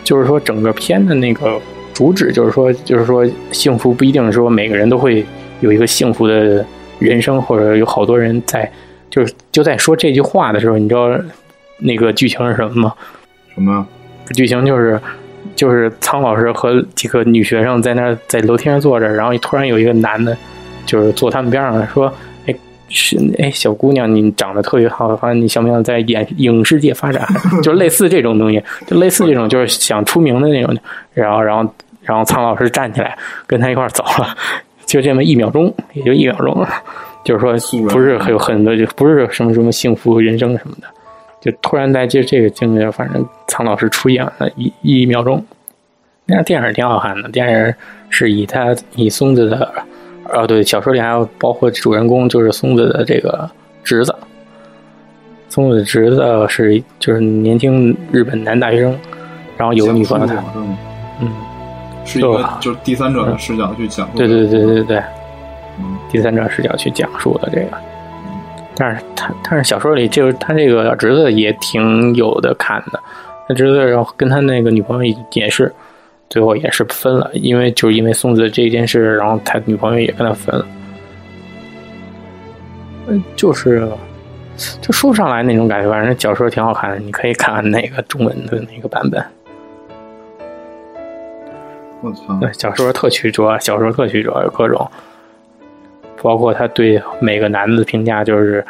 [0.04, 1.58] 就是说整个片的那个。
[2.02, 5.24] 主旨就是说，就是说，幸福不一定说每个人都会
[5.60, 6.66] 有一个幸福的
[6.98, 8.68] 人生，或者有好多人在，
[9.12, 11.08] 就是就在说这句话的时候，你知道
[11.78, 12.94] 那个剧情是什么吗？
[13.54, 13.86] 什么？
[14.34, 15.00] 剧情就是，
[15.56, 20.36] 就是苍老师和几个女学生在那在楼梯上坐着，然后突然有一个男的，
[20.88, 22.12] 就是坐他们边上说。
[22.94, 27.26] 是哎，小姑娘，你长得特别好，你想不想在演影视界发展？
[27.64, 30.76] 就类似这种东西，就类似这种，就是想出名的那种。
[31.14, 31.74] 然后，然后，
[32.04, 34.36] 然后苍老师站起来跟他一块走了，
[34.86, 36.66] 就这么一秒钟，也就一秒钟，
[37.24, 37.54] 就是说
[37.90, 40.88] 不是有很多，就不是什么什么幸福人生什么的，
[41.40, 45.44] 就突然在这这个境界，反正苍老师出演了一一秒钟。
[46.26, 47.74] 那电影挺好看的，电影
[48.10, 49.72] 是以他以松子的。
[50.34, 53.50] 哦，对，小说里还有包括主人公就是松子的这个
[53.84, 54.16] 侄子，
[55.50, 58.98] 松子的侄子是就是年轻日本男大学生，
[59.58, 60.28] 然后有个女朋友
[61.20, 61.34] 嗯，
[62.12, 64.28] 是一个就是第三者的视角去讲述的。
[64.28, 64.98] 对对对对对，
[65.80, 67.78] 嗯第三者视角去讲述的这个。
[68.76, 73.00] 但是他，但是小说里就是他这个侄子也挺有的看的，
[73.48, 75.72] 他侄子然后跟他那个女朋友也是，
[76.30, 80.66] 最后也是分了，因为就是因为松子这件事，然后他女朋友也跟他分了。
[83.08, 83.88] 嗯，就是
[84.80, 89.24] 就说不上来那种感觉，反正小说挺好看的，你可以看看那个中文的那个版本。
[92.02, 92.38] 我操！
[92.40, 94.90] 对，小说特曲折，小说特曲折，有各种，
[96.22, 98.66] 包括他对每个男的评价，就是，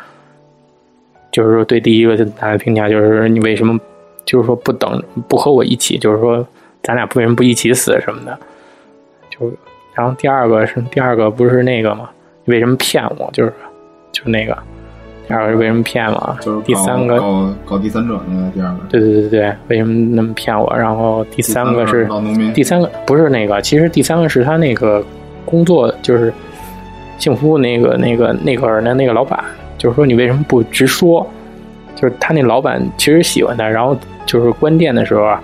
[1.31, 3.79] 就是说对第一个男的评价，就是你为什么，
[4.25, 6.45] 就是说不等不和我一起，就是说
[6.83, 8.37] 咱俩为什么不一起死什么的，
[9.29, 9.51] 就，
[9.93, 12.09] 然后第二个是第二个不是那个吗？
[12.45, 13.29] 你为什么骗我？
[13.33, 13.53] 就是，
[14.11, 14.57] 就那个，
[15.31, 16.37] 二个是为什么骗我？
[16.41, 18.79] 就是第三个，搞搞第三者那个第二个。
[18.89, 20.71] 对对对对，为什么那么骗我？
[20.77, 22.53] 然后第三个是老农民。
[22.53, 25.03] 第三个不是那个，其实第三个是他那个
[25.45, 26.33] 工作，就是
[27.17, 29.43] 幸福那个那个那个人的那个老板，
[29.77, 31.27] 就是说你为什么不直说？
[31.95, 35.41] 就是他那老板其实喜欢他，然后就是关店的时候啊，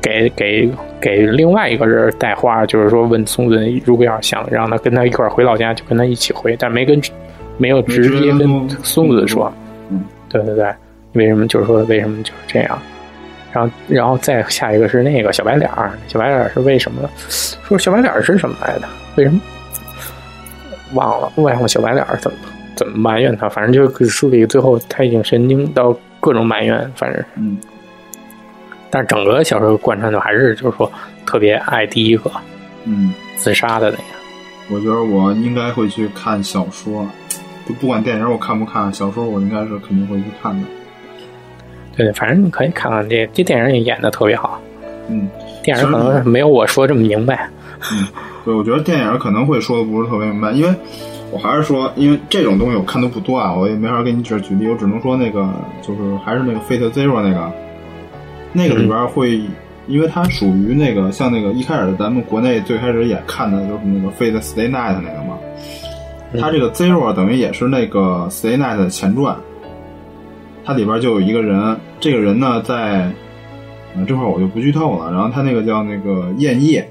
[0.00, 7.00] 给给给另外一个人带话，就是说问松子如果要想让他跟他一块儿回老家，就跟他一起回，但没跟
[7.60, 9.52] 没有直接跟孙子说。
[9.90, 10.74] 嗯，对对对，
[11.12, 12.78] 为什么就是说为什么就是这样？
[13.52, 17.08] 然后，然后再下一个是那个小白脸儿，小白脸儿是为什么？
[17.28, 18.88] 说小白脸儿是什么来的？
[19.16, 19.40] 为什么
[20.94, 21.30] 忘了？
[21.36, 22.38] 忘了小白脸儿怎么
[22.76, 23.48] 怎么埋怨他？
[23.48, 27.58] 反正就是书里最后他已经神经到各种埋怨，反正，嗯，
[28.88, 30.90] 但是整个小说贯穿的还是就是说
[31.26, 32.30] 特别爱第一个
[32.84, 34.04] 嗯，自杀的那个。
[34.72, 37.29] 我觉得我应该会去看小说，就
[37.72, 40.66] 不管电影我看不看，小说我应该是肯定会去看的。
[41.96, 44.60] 对，反正你可以看看这这电影也演的特别好，
[45.08, 45.28] 嗯，
[45.62, 47.48] 电影可能没有我说这么明白。
[47.92, 48.06] 嗯，
[48.44, 50.74] 对，我觉得电影可能会说的不是特别明白，因为
[51.30, 55.48] 我还是说，因为这种东西我看的不多啊，我也没法给你举举例，我只能说那个
[55.82, 57.52] 就是还是那个 Fate Zero 那个，
[58.52, 59.40] 那个里边会，
[59.86, 65.38] 因为它属于那个像那个一开始咱们国内最开始也看的就是那个 Fate Stay Night 那个嘛，
[66.38, 69.36] 它这个 Zero 等于也是那个 Stay Night 的前传，
[70.64, 73.10] 它里边就有一个人，这个人呢在，
[73.96, 76.88] 呃这块我就不剧透了，然后他那个叫那个燕叶。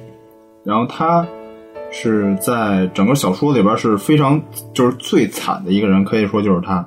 [0.66, 1.26] 然后他
[1.90, 4.40] 是在整个小说里边是非常
[4.74, 6.86] 就是最惨的一个人，可以说就是他，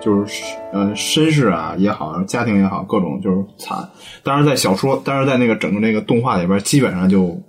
[0.00, 3.88] 就是呃身世啊也好，家庭也好，各种就是惨。
[4.22, 7.40] 但是在小说，但是在那个整个那个动画里边，基本上就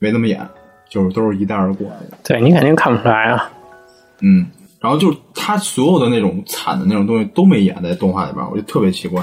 [0.00, 0.40] 没怎么演，
[0.88, 1.86] 就是都是一带而过。
[2.22, 3.50] 对你肯定看不出来啊。
[4.20, 4.46] 嗯，
[4.80, 9.22] 然后就是他所有的那种惨的那种东西都没演在动画里边，我就特别奇怪。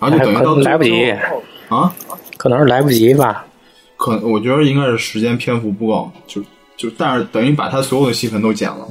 [0.00, 1.10] 然后就等于到来不及
[1.68, 1.94] 啊，
[2.36, 3.44] 可能是来不及吧。
[3.96, 6.42] 可我觉得应该是时间篇幅不够，就
[6.76, 8.88] 就但是等于把他所有的戏份都剪了，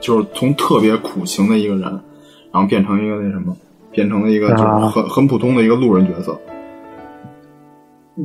[0.00, 1.82] 就是从特别苦情的一个人，
[2.52, 3.54] 然后变成一个那什么，
[3.90, 6.40] 变成了一个就是很、很普通的一个路人角色。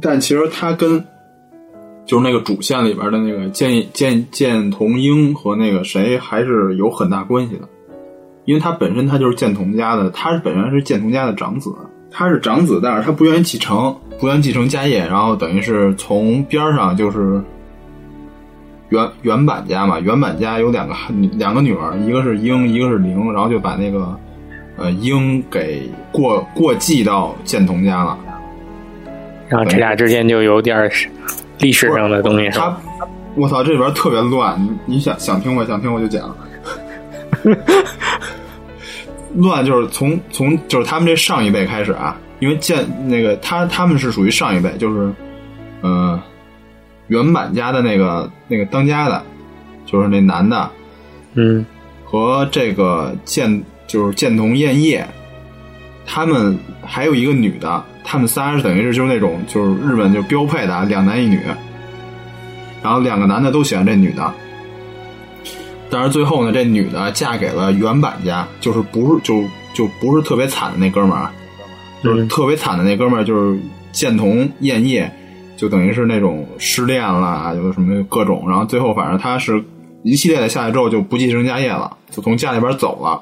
[0.01, 1.05] 但其实他跟
[2.12, 7.62] 就是那个主线里边的那个剑剑剑童英和那个谁还是有很大关系的，
[8.43, 11.74] 因为他本身他就是剑童家的，他本身是剑童家的长子。
[12.12, 17.41] 他是长子，但是他不愿意继承，不愿意继承家业，然后等于是从边上就是
[18.89, 20.93] 原原版家嘛，原版家有两个
[21.38, 24.20] 两个女儿，一个是英，一个是灵，然后就把那个
[24.76, 28.20] 呃英给过过继到剑童家了，
[29.47, 30.91] 然后这俩之间就有点
[31.62, 32.49] 历史上的东西。
[32.49, 32.76] 他，
[33.36, 35.64] 我操，这里边特别乱，你你想想听我？
[35.66, 36.36] 想听我就讲。
[39.36, 45.09] 乱就是从从就是他们这上一辈开始啊，因为建那个他他们是属于上一辈，就是
[45.80, 46.22] 呃
[47.07, 49.24] 原版家的那个那个当家的，
[49.86, 50.70] 就是那男的，
[51.36, 51.66] 嗯，
[52.03, 55.07] 和这个建就是建童燕叶，
[56.05, 61.39] 他们还有一个女的，他们仨是等于是就是那种就是日本就标配的两男一女，
[62.82, 64.34] 然后两个男的都喜欢这女的。
[65.89, 69.43] 但是最后呢，这女的嫁给了原版家，就是不是就
[69.74, 71.30] 就不是特别惨的那哥们儿，
[72.02, 73.60] 就是特别惨的那哥们儿，就是
[73.91, 75.12] 剑童燕叶，
[75.58, 79.62] 就等于是那种失恋了，有什么各种，然后最后反正他是
[80.04, 83.22] 一系列的下来之后就不继承家业了，就从家里边走了。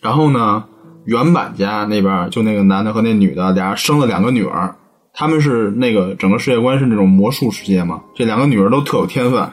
[0.00, 0.64] 然后呢，
[1.04, 4.74] 原版家那边就那个男的和那女的俩人生了两个女儿，
[5.12, 9.48] 他们是那个整个世界观是那种魔术世界嘛，这两个女儿都特有天分。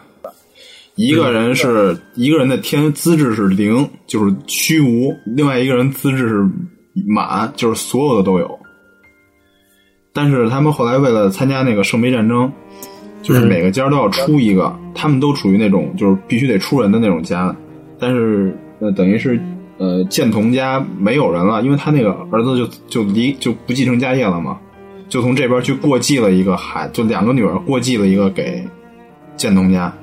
[0.95, 6.49] 一个人是一个人的天资质是零，就是虚无；另外一个人资质是
[7.07, 8.59] 满，就是所有的都有。
[10.11, 12.51] 但是他们后来为了参加那个圣杯战争，
[13.21, 17.55] 就是每个家都要出一个，他们都处于那种就是必须得出人的那种家。
[17.99, 19.39] 但是呃，等于是
[19.78, 24.59] 呃，建童家没有人了，因为他那个儿子就就离就不继承家业了嘛，
[25.07, 28.67] 就从这边去过继了一个孩，就两个女儿过继了一个给
[29.36, 29.93] 建童家。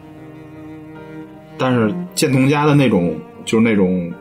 [1.58, 4.12] 但是建童家的那种就是那种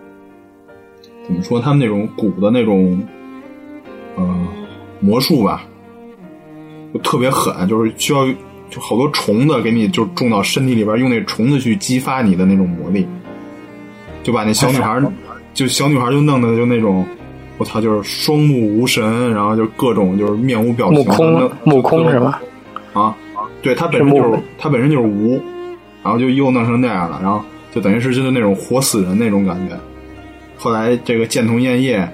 [1.25, 3.01] 怎么说，他们那种古的那种
[4.15, 4.47] 呃
[4.99, 5.63] 魔术吧，
[6.93, 8.27] 就特别狠，就是需要
[8.69, 13.07] 就好多虫子给你就种到身体里边，用那虫子去激发你的那种魔力，
[14.23, 14.99] 就把那小女孩
[15.53, 17.05] 就小女孩就弄的就那种
[17.57, 22.41] 我操，就是双目无神，然后就各种就是面无表情，目空目空是吧？
[22.93, 23.15] 啊，
[23.61, 25.41] 对他本身就是他本身就是无。
[26.03, 27.41] 然后就又弄成那样了，然后
[27.73, 29.79] 就等于是就是那种活死人那种感觉。
[30.57, 32.05] 后来这个剑童燕叶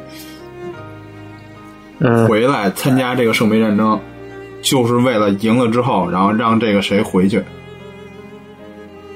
[2.27, 3.99] 回来参加这个圣杯战争，
[4.61, 7.41] 就是为了赢了之后，然后让这个谁回去，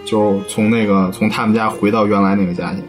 [0.06, 2.80] 就从那个从他们家回到原来那个家去，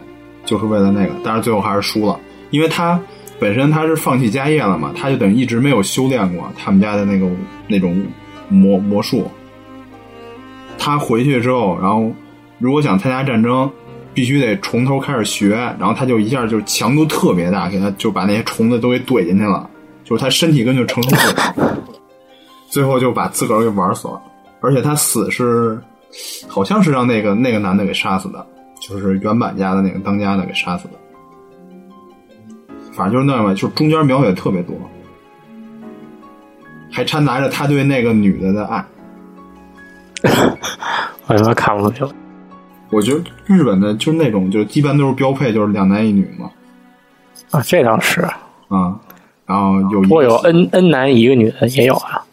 [0.45, 1.11] 就是为了那个。
[1.23, 2.19] 但是最后还是输了，
[2.49, 2.99] 因为他
[3.39, 7.29] 本身他是放弃家业了嘛，他就等于一直没有修炼过他们家的那个
[7.67, 8.01] 那种
[8.47, 9.29] 魔魔术。
[10.77, 12.11] 他回去之后，然后
[12.59, 13.69] 如果想参加战争，
[14.13, 15.49] 必须得从头开始学。
[15.79, 19.69] 然后他就一下就强度特别大，给他就把那些虫子都给怼进去了，
[20.03, 21.77] 就是他身体根本就承受不了。
[22.69, 24.21] 最后就把自个儿给玩死了，
[24.59, 25.81] 而且他死是
[26.47, 28.45] 好像是让那个那个男的给杀死的，
[28.87, 30.93] 就是原版家的那个当家的给杀死的。
[32.93, 34.75] 反正就是那样吧，就中间描写特别多，
[36.91, 38.85] 还掺杂着他对那个女的的爱。
[41.27, 42.11] 我他妈看不下去了。
[42.91, 46.49] 我觉得日本的就是那种，就一般都是标配，就是两男一女嘛。
[47.51, 48.21] 啊，这倒是
[48.69, 48.97] 啊。
[49.47, 52.23] 然后有我有 n n 男一个女的也有啊。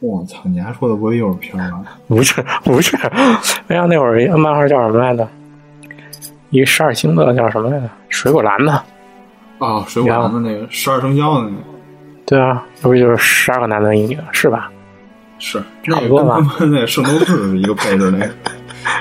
[0.00, 0.40] 我操！
[0.44, 1.84] 你还说的不会又是片儿吧？
[2.08, 2.96] 不是，不是。
[3.68, 5.26] 哎呀，那会儿漫画叫什么来着？
[6.50, 7.88] 一个十二星座叫什么来着？
[8.08, 8.72] 水果篮子。
[9.58, 11.56] 哦，水果篮子那个十二生肖的那个。
[12.26, 14.70] 对啊，那不就是十二个男的一女是吧？
[15.38, 18.26] 是，那个跟他们那圣斗士是一个配置，那个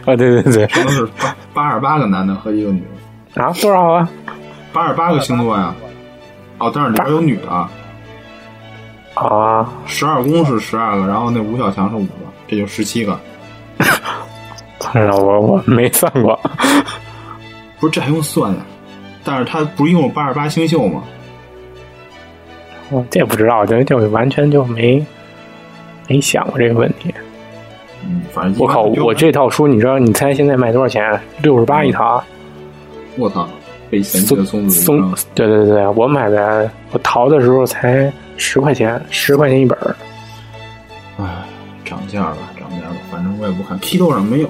[0.12, 2.82] 啊，对对对，圣斗士八八十八个男的和一个女
[3.34, 4.10] 的啊，多少啊？
[4.72, 5.74] 八十八个星座呀，
[6.60, 7.70] 哦，但是里边有女的啊，
[9.86, 12.14] 十二宫是十二个，然后那吴小强是五个，
[12.48, 13.20] 这就十七个。
[14.96, 16.40] 我我没算过，
[17.80, 18.60] 不是这还用算呀？
[19.24, 21.04] 但是他不是用八十八星宿吗？
[22.90, 25.06] 我这不知道，就就完全就没。
[26.08, 27.14] 没想过这个问题。
[28.04, 30.00] 嗯，反正我靠，我这套书，你知道？
[30.00, 31.20] 你猜现在卖多少钱？
[31.44, 32.24] 六十八一套。
[33.18, 33.48] 我操！
[33.92, 34.82] 被嫌弃的松子。
[34.82, 39.96] 松，对对对，我买的，我淘的时候才十块钱，十块钱一本儿。
[41.18, 41.26] 唉，
[41.86, 42.96] 涨价了，涨价了。
[43.12, 44.50] 反正我也不看批斗上没有。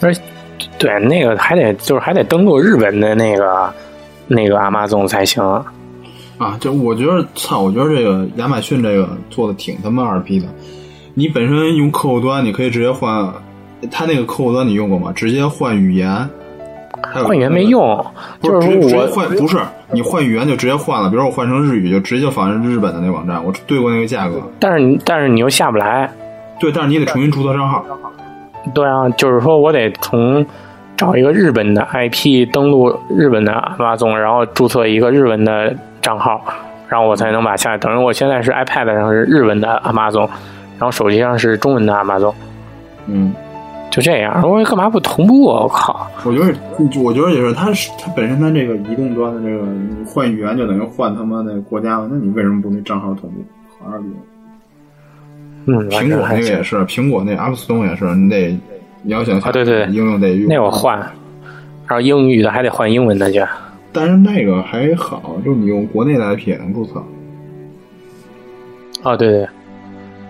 [0.00, 0.12] 而
[0.80, 3.70] 对那个还得就是还得登录日本的那个
[4.26, 5.44] 那个阿玛总才行。
[6.38, 7.60] 啊，就我觉得，操！
[7.60, 10.46] 我觉得这个亚马逊这个做的挺他妈二逼的。
[11.12, 13.30] 你本身用客户端，你可以直接换，
[13.90, 15.12] 他那个客户端你用过吗？
[15.14, 16.28] 直接换语言。
[17.12, 18.02] 换语言没用，
[18.40, 19.58] 就是直接换，不是
[19.92, 21.10] 你换语言就直接换了。
[21.10, 24.40] 比如我换成日语，就直接访问日本的那网站，我对过那个价格。
[24.58, 26.10] 但是你，但是你又下不来。
[26.58, 27.84] 对，但是你得重新注册账号。
[28.74, 30.46] 对啊，就是说我得从
[31.00, 35.74] 找一个日本的 IP 登录日本的 Amazon，，然后注册一个日文的。
[36.02, 36.42] 账号，
[36.88, 37.76] 然后我才能把下。
[37.76, 40.26] 等于我现在是 iPad 上是日文的 Amazon，，
[40.78, 42.32] 然后手机上是中文的 Amazon。
[43.06, 43.34] 嗯，
[43.90, 44.42] 就这样。
[44.42, 45.64] 我干嘛不同步啊？
[45.64, 46.06] 我靠！
[46.24, 46.54] 我觉得，
[47.04, 47.52] 我觉得也是。
[47.52, 49.62] 它是它本身它这个移动端的这个
[50.06, 52.08] 换语言就等于换他妈的国家了。
[52.10, 53.44] 那你为什么不那账号同步？
[53.78, 54.06] 好二逼！
[55.66, 58.60] 嗯，苹果那个也是，苹果那 App Store 也是，你得你
[59.04, 60.48] 要想啊，对对，应用得用。
[60.48, 63.42] 那我换，然后英语的还得换英文的去。
[63.92, 67.02] 但是那个还好，就是你用国内的 IP 也能注册。
[69.02, 69.48] 哦，对对，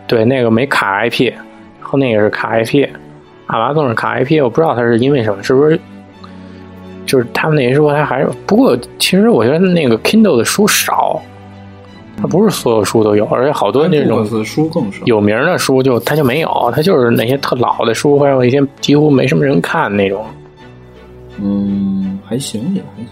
[0.07, 1.33] 对，那个没卡 IP，
[1.81, 2.89] 后那个是卡 IP，
[3.47, 5.79] 阿玛总是卡 IP，我不知道它是因为什么，是不是？
[7.07, 11.21] 就是他们那些说，他还是不过，其实我觉得那个 Kindle 的书少，
[12.21, 20.25] 它不是所有书都有，而且好多那种书更少，有名的书就它就没有，它就是那些特老的书，还有一些几乎没什么人看那种。
[21.43, 23.07] 嗯，还行，也还行。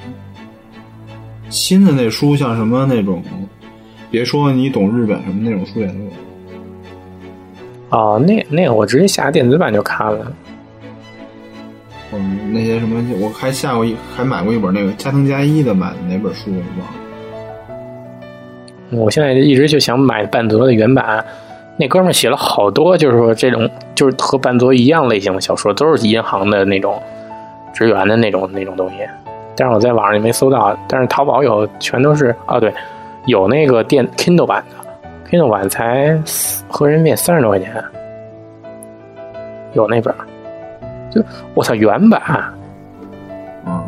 [1.49, 3.23] 新的那书像什么那种，
[4.11, 6.11] 别说你懂日本什么那种书也都有。
[7.91, 10.31] 哦，那那个我直接下电子版就看了。
[12.13, 17.08] 嗯，那些什么，我还下过一，还买过一本那个加藤加一的买的哪本书我忘了。
[18.91, 21.25] 我现在一直就想买半泽的原版，
[21.77, 27.01] 那哥们写了好多，就是说这种就是和半泽一样类型的小说，都是银行的那种
[27.73, 28.97] 职员的那种那种东西。
[29.57, 32.73] 但是我在网上也没搜到，但是淘宝有，全都是啊，对，
[33.27, 36.17] 有那个电 Kindle 版的，Kindle 版才
[36.69, 37.85] 合人民币三十多块钱，
[39.75, 40.15] 有那本，
[41.11, 41.21] 就
[41.55, 42.21] 我操原版，
[43.65, 43.85] 啊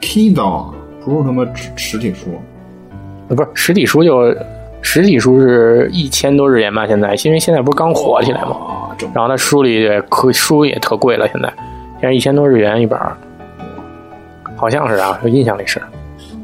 [0.00, 0.72] ，Kindle
[1.04, 2.40] 不是他妈实体书，
[3.28, 4.34] 不是实体书就
[4.82, 6.86] 实体书是一千多日元吧？
[6.86, 8.56] 现在因为现在不是刚火起来吗？
[9.12, 11.48] 然后它书里也可书也特贵了，现在
[12.00, 13.16] 现在一千多日元一本儿，
[14.54, 15.82] 好像是啊，我印象里是。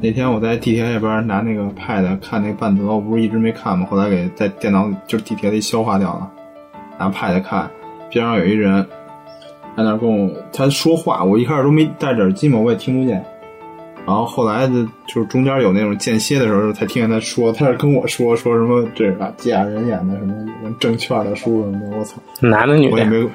[0.01, 3.87] 那天我在地铁里边拿那个 Pad 看那个半泽，我不是一直没看吗？
[3.89, 6.29] 后来给在电脑里就是地铁里消化掉了，
[6.99, 7.71] 拿 Pad 看，
[8.11, 8.85] 边上有一人
[9.77, 13.25] 在那跟我他说话，我一开始都没戴着耳机嘛，我也听不见。
[14.05, 23.29] 然后后来的就是中间有那种间歇的时候，才听见他说，他是跟我说说什么这个芥雅人演的什么什么证券的书什么的，我操，男的女的，我也没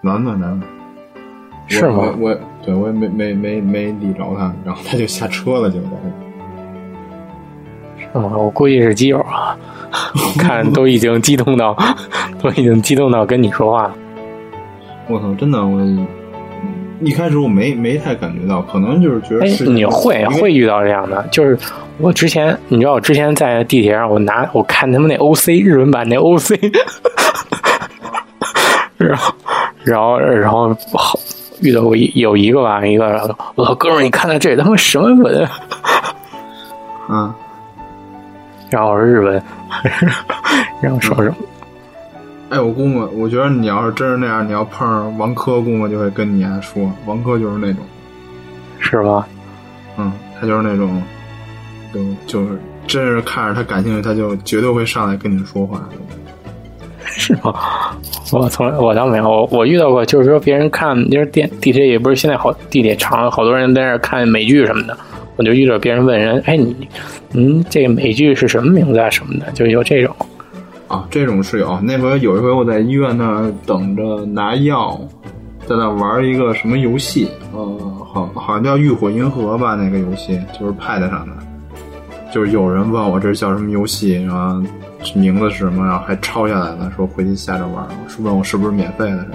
[0.00, 0.66] 男的男的。
[1.66, 2.14] 是吗？
[2.18, 5.92] 我我对我也没没没没理着他，然后他就下车了，就是吗，
[8.36, 9.56] 我估计是基友啊，
[10.36, 11.76] 看都已经激动到，
[12.42, 13.94] 都已经激动到跟你说话了。
[15.08, 15.78] 我操，真的我
[17.00, 21.58] 一开始我没没太感觉到，可能就是觉得哎，是你会会遇到这样的，就是
[21.98, 26.58] 我之前，你知道我之前在地铁上，我拿我看他们那 OC 日文版那 OC，
[28.98, 29.34] 然后
[29.84, 31.18] 然后然后好
[31.62, 35.48] 遇到过一有一个吧，一个我说，哥们儿，你看看这他妈什么文？
[37.08, 37.32] 嗯，
[38.70, 39.42] 然后我说日文，
[40.82, 41.36] 然后说什么？
[42.50, 47.82] 哎，我估摸，我觉得你要是真是那样，你要碰上王珂，估摸就会跟你还说，王珂就是那种，
[48.80, 49.24] 是吗？
[49.96, 51.00] 嗯，他就是那种，
[51.94, 55.88] 就就是真是看着他感兴趣，他就绝对会上来跟你说话。
[57.04, 57.54] 是吗？
[58.32, 64.98] 我从来我倒没有，我我遇到过，就是说别人看，就是电地铁也不是现在好地铁长，好多人在那儿看美剧什么的，
[65.36, 66.74] 我就遇到别人问人，哎你，
[67.32, 70.16] 嗯，这个美剧是什么名字啊什么的，就有这种。
[70.90, 71.80] 啊，这种是有。
[71.82, 75.00] 那回有一回我在医院那儿等着拿药，
[75.60, 77.78] 在那玩一个什么游戏，呃，
[78.12, 81.32] 好好像叫《浴火银河》吧，那个游戏就是 Pad 上的。
[82.32, 84.60] 就是有人问我这叫什么游戏，然后
[85.14, 87.86] 名字是什么，然后还抄下来了，说回去下着玩。
[88.04, 89.34] 我是问我是不是免费的什么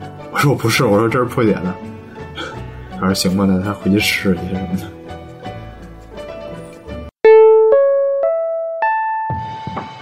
[0.00, 1.74] 的，我说我不是，我说这是破解的。
[2.92, 4.95] 他说行吧，那他回去试一下什么的。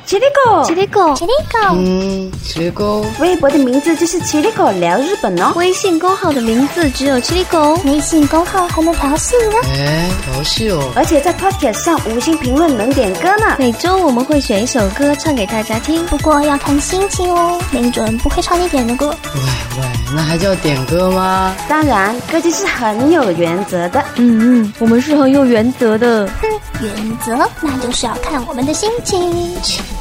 [0.06, 5.52] 奇里狗，奇里狗，奇里狗，嗯，奇狗，微博的名字就是奇里狗聊日本哦。
[5.56, 9.56] 微信公号的名字只有奇里狗，微信公号还能调戏呢。
[9.64, 10.92] 哎，调戏哦！
[10.94, 13.56] 而且在 Podcast 上五星评论能点歌呢。
[13.58, 19.08] 每周我们会选一首歌唱给大家听，不过要看心情哦，没准不会唱你点的歌。
[19.08, 19.40] 喂
[19.80, 19.84] 喂，
[20.14, 21.56] 那还叫点歌吗？
[21.66, 24.04] 当然，歌姬是很有原则的。
[24.16, 26.28] 嗯嗯，我们是很有原则的。
[26.42, 26.48] 哼，
[26.82, 29.54] 原则那就是要看我们的心情。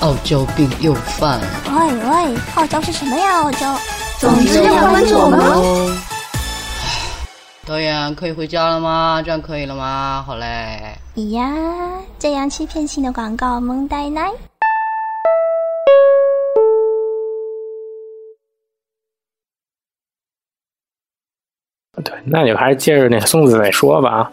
[0.04, 1.48] 傲娇病又犯了。
[1.72, 3.38] 喂喂，傲娇是什么呀？
[3.42, 3.74] 傲娇，
[4.20, 5.62] 总之要关注我们哦。
[5.64, 5.98] 哦。
[7.66, 9.22] 导演可以回家了吗？
[9.24, 10.22] 这样可以了吗？
[10.28, 10.94] 好嘞。
[11.16, 11.50] 咦呀，
[12.20, 14.30] 这样欺骗性的广告萌呆呆。
[22.04, 24.30] 对，那就还是接着那松子那说吧。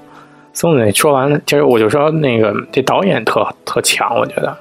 [0.52, 4.58] 松子那说完了，其实我就说那个这导演特特强，我觉得，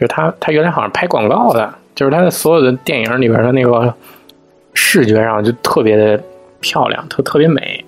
[0.00, 3.92] 就是他他原来好像拍广告的，就是他的所有的电影里边的那个
[4.72, 6.18] 视觉上就特别的
[6.60, 7.84] 漂亮，特特别美，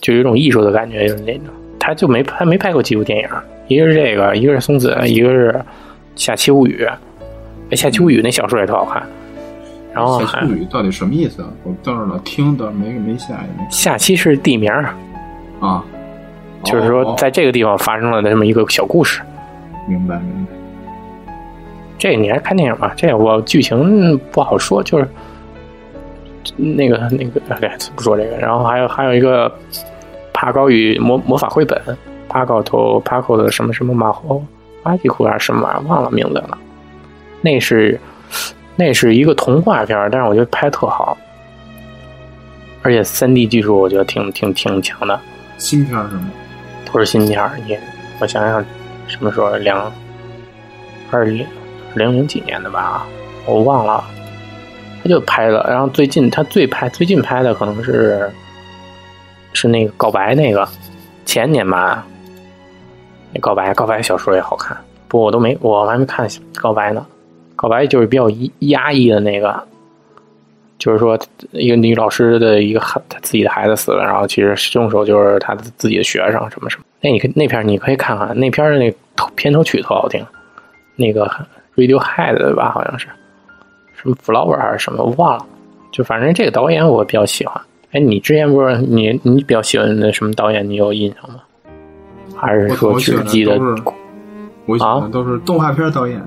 [0.00, 1.44] 就有一种艺术的感觉，就是那种。
[1.78, 3.28] 他就没他没拍过几部电影，
[3.68, 5.52] 一个是这个，一个是松子，一个是
[6.16, 6.84] 《下期物语》。
[6.88, 6.96] 哎，
[7.76, 9.00] 《下期物语》那小说也特好看。
[9.92, 11.48] 然后还下期物语到底什么意思啊？
[11.62, 14.72] 我倒是老听，倒是没没下也没下期是地名，
[15.60, 15.84] 啊。
[16.64, 19.22] 就是说哦在这个地方发生了的这么一个小故事。
[19.88, 20.61] 明白明白。
[22.02, 22.92] 这你还看电影吧？
[22.96, 25.06] 这我剧情不好说，就是
[26.56, 28.36] 那个那个，哎，不说这个。
[28.38, 29.48] 然后还有还有一个
[30.32, 31.80] 帕高与魔魔法绘本，
[32.28, 34.44] 帕高头帕高的什么什么马猴
[34.82, 36.58] 阿吉库还是什么玩意儿，忘了名字了。
[37.40, 38.00] 那是
[38.74, 41.16] 那是一个童话片，但是我觉得拍特好，
[42.82, 45.20] 而且三 D 技术我觉得挺挺挺强的。
[45.56, 46.28] 新片儿是吗？
[46.90, 47.78] 不是新片儿，也
[48.20, 48.64] 我想想
[49.06, 49.92] 什么时候两
[51.12, 51.46] 二零
[51.94, 53.06] 零零几年的吧，
[53.46, 54.04] 我忘了。
[55.02, 55.66] 他就拍了。
[55.68, 58.30] 然后最近他最拍最近拍的可能是
[59.52, 60.68] 是那个告白那个
[61.24, 62.06] 前年吧，
[63.32, 64.76] 那告白告白小说也好看，
[65.08, 67.04] 不过我都没我还没看告白呢。
[67.56, 68.28] 告白就是比较
[68.60, 69.62] 压抑的那个，
[70.78, 71.18] 就是说
[71.50, 76.84] 一个女老师的一个孩她自己的孩子死了，然后其实凶手就是她自己的学生什么什么。
[77.00, 78.92] 那你可那片你可以看看，那片的那
[79.36, 80.24] 片头曲特好听，
[80.96, 81.30] 那个
[81.76, 83.08] Radiohead 的吧，好像是
[83.94, 85.46] 什么 Flower 还是什么，我忘了。
[85.90, 87.60] 就反正这个导演我比较喜欢。
[87.92, 90.68] 哎，你之前不是你你比较喜欢的什么导演？
[90.68, 91.40] 你有印象吗？
[92.34, 93.60] 还是说只记得？
[94.66, 96.20] 我喜欢都是动画片导演。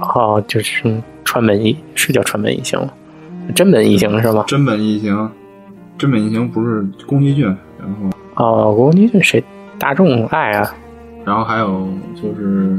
[0.00, 2.92] 哦，就是川本一，是叫川本一行吗？
[3.54, 4.44] 真本一行是吗？
[4.46, 5.30] 真本一行，
[5.98, 7.88] 真本一行不是宫崎骏，然
[8.36, 9.42] 后哦，宫崎骏谁？
[9.78, 10.74] 大众爱啊。
[11.24, 12.76] 然后还有就是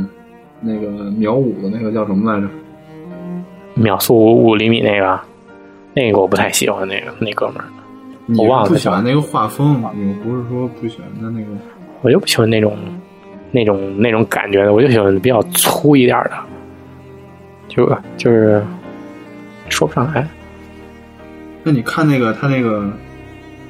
[0.65, 2.47] 那个秒五的那个叫什么来着？
[3.75, 5.19] 秒速五五厘米那个，
[5.93, 7.65] 那个我不太喜欢那个那哥们儿，
[8.37, 8.69] 我忘了。
[8.69, 11.47] 不喜欢那个画风，你不是说不喜欢他那个？
[12.01, 12.77] 我就不喜欢那种
[13.51, 16.31] 那种那种感觉的，我就喜欢比较粗一点的。
[17.67, 17.85] 就
[18.15, 18.63] 就是
[19.69, 20.25] 说不上来。
[21.63, 22.89] 那你看那个他那个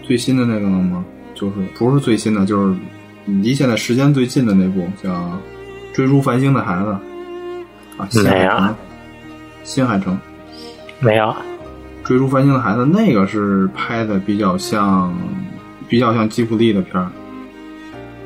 [0.03, 1.03] 最新的那个了吗？
[1.33, 2.75] 就是不是最新的，就是
[3.25, 5.09] 离现在时间最近的那部叫
[5.95, 6.89] 《追逐繁星的孩子》
[7.97, 8.75] 啊，新海诚。
[9.63, 10.19] 新海诚
[10.99, 11.23] 没有
[12.03, 15.13] 《追逐繁星的孩子》，那个是拍的比较像，
[15.87, 17.09] 比较像吉卜力的片儿，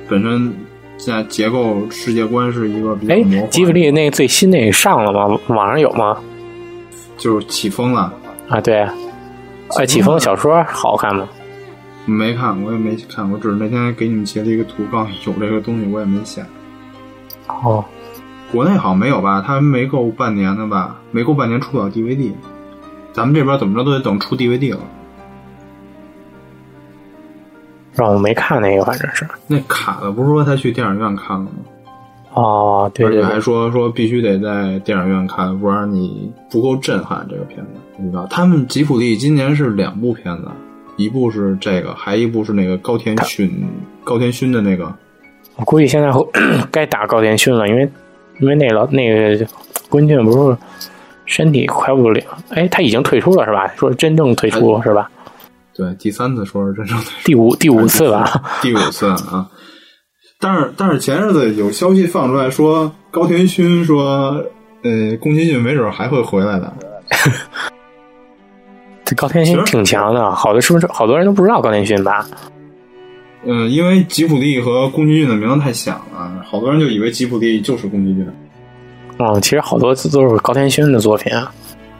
[0.09, 0.51] 本身。
[0.97, 3.47] 现在结构世界观是一个比较模糊。
[3.47, 5.39] 吉卜力那个最新那个上了吗？
[5.47, 6.17] 网上有吗？
[7.17, 8.13] 就是起风了
[8.49, 8.59] 啊！
[8.59, 8.85] 对，
[9.77, 11.25] 哎，起风小说好看吗？
[12.05, 16.41] 没看，我也没看，我只是那天给你们截了一个图，告诉有这个东西，我也没下。
[17.49, 17.83] 哦，
[18.51, 19.43] 国内好像没有吧？
[19.45, 20.95] 他没够半年的吧？
[21.11, 22.31] 没够半年出不了 DVD，
[23.11, 24.79] 咱们这边怎么着都得等出 DVD 了。
[27.93, 31.51] 让我没看那个，反正是那卡的，不是说他去电影院看了吗？
[32.33, 37.27] 哦，对对，还说说必须得在电影院看，不然你不够震撼。
[37.29, 40.47] 这个片子，你知道，他们吉普力今年是两部片子，
[40.95, 43.51] 一部是这个，还一部是那个高田勋，
[44.03, 44.95] 高田勋的那个。
[45.59, 46.09] 我估计现在
[46.71, 47.89] 该打高田勋了，因为
[48.39, 49.45] 因为那老那个
[49.89, 50.57] 关俊不是
[51.25, 53.67] 身体快不了，哎，他已经退出了是吧？
[53.75, 55.11] 说真正退出是吧？
[55.75, 59.47] 对，第三次说是真正的第五第五次吧， 第五次啊！
[60.39, 64.43] 但是但是前日子有消息放出来说，高田勋说，
[64.83, 66.73] 呃，宫崎骏没准还会回来的。
[69.05, 72.25] 这高田勋挺强的，好多是不是好多人都不知道高田勋吧？
[73.45, 78.27] 嗯，因为吉普力和宫崎骏的名字太响了，好多人就以为吉普力就是宫崎骏。
[79.17, 81.51] 嗯，其实好多字都是高田勋的作品啊。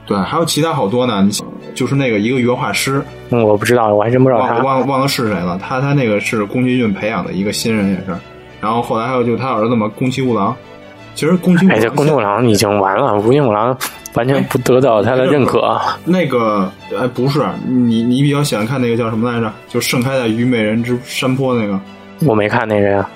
[0.06, 1.22] 对，还有其他好多呢。
[1.22, 1.30] 你
[1.74, 5.58] 就是那个一个原画师，嗯，我不知道，我还真不知道他，忘忘了是谁了。
[5.62, 8.16] 他他那个是宫崎骏培养的一个新人也是。
[8.60, 10.54] 然后后来还有就他儿子嘛，宫崎吾郎。
[11.14, 13.76] 其实宫崎哎，这宫崎吾郎已经完了，宫崎吾郎
[14.14, 15.80] 完全不得到他的认可。
[16.04, 19.52] 那个哎，不是你你比较喜欢看那个叫什么来着？
[19.68, 21.78] 就盛开在虞美人之山坡那个。
[22.26, 23.08] 我没看那个呀。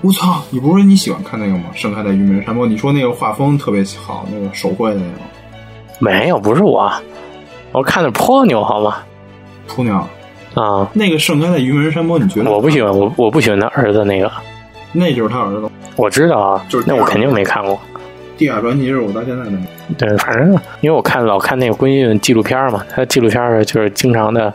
[0.00, 0.40] 我操！
[0.50, 1.64] 你不是说你喜欢看那个吗？
[1.74, 5.12] 盛开在虞美人山坡，你说那个画风特别好，那个手绘的那个。
[5.98, 6.88] 没有，不是我，
[7.72, 8.98] 我看的泼牛好吗？
[9.66, 9.94] 泼牛
[10.54, 12.50] 啊，那个盛开在虞美人山坡，你觉得？
[12.52, 14.30] 我不喜欢，我我不喜欢他儿子那个。
[14.92, 15.68] 那就是他儿子。
[15.96, 17.74] 我知道啊，就是那我肯定没看过。
[18.38, 19.50] 《地下传奇》是我到现在的。
[19.98, 24.50] 对，反正因为我看老看那个关于纪录片嘛，他纪录片就是经常的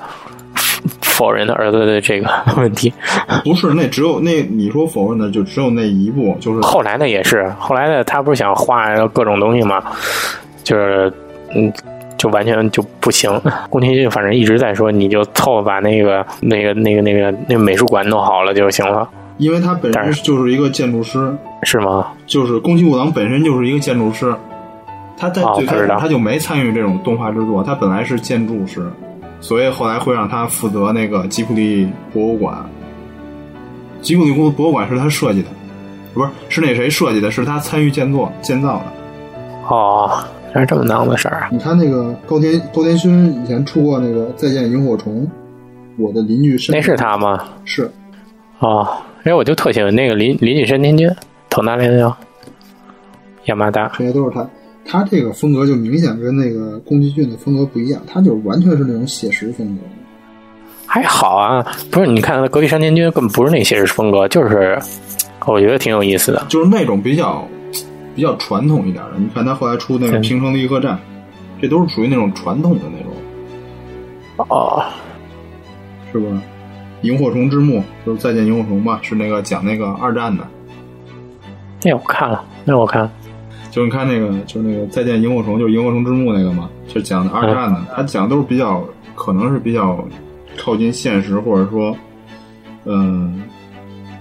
[1.02, 2.28] 否认他儿子的这个
[2.58, 2.92] 问题。
[3.44, 9.84] 不是，那只有那你说否认的就只有那一部，就是后来的也是后来的，他不是想画各种东西嘛？
[10.64, 11.12] 就是。
[11.56, 11.72] 嗯，
[12.18, 13.30] 就完全就不行。
[13.70, 19.08] 宫崎骏反正一直在说，你就凑合把那个、那个、那个、那个、那个美术馆弄好了就行了。
[19.38, 22.08] 因为他本身就是一个建筑师，是吗？
[22.26, 24.36] 就是宫崎吾郎本身就是一个建筑师，
[25.18, 28.92] 他在最开始他就没参与这种动画制作，他本来是建筑师，
[29.42, 32.58] 所以后来会让他负责那个吉卜力博物馆。
[34.02, 35.50] 吉卜力博博物馆是他设计的，
[36.14, 37.32] 不是是那谁设计的？
[37.32, 38.86] 是他参与建作建造的。
[39.68, 40.24] 哦。
[40.54, 41.50] 还是这么闹的事儿啊！
[41.52, 45.24] 你看那个高田高田勋以前出过那个《再见萤火虫》，
[45.98, 47.44] 我的邻居是那是他吗？
[47.66, 47.90] 是
[48.60, 48.88] 哦，
[49.24, 51.10] 哎，我就特喜欢那个邻邻居山田君，
[51.50, 52.16] 藤大连叫
[53.46, 54.48] 亚麻达，这些都是他。
[54.86, 59.82] 他这个风格就明显跟那个宫崎骏的风格不一样，他就完全是那种写实风格。
[60.86, 62.08] 还好啊，不是？
[62.08, 64.78] 你看隔壁山田君根本不是那写实风格，就是
[65.46, 67.48] 我觉得挺有意思的，就是那种比较。
[68.16, 70.94] 比较传统一点的，你看他后来出那个《平成的一客栈》，
[71.60, 74.86] 这都是属于那种传统的那种，哦，
[76.12, 76.28] 是吧？
[77.04, 80.46] 萤火虫之墓就是再见萤火虫吧，是那个讲那个二战的。
[81.84, 83.12] 那我看了，那我看了。
[83.70, 87.82] 就是你看那个，就是那个再见萤火虫，就是萤火虫之墓那个嘛，就讲的二战的。
[87.96, 88.84] 他讲的都是比较，
[89.16, 90.08] 可能是比较
[90.58, 91.98] 靠近现实，或者说，
[92.86, 93.42] 嗯、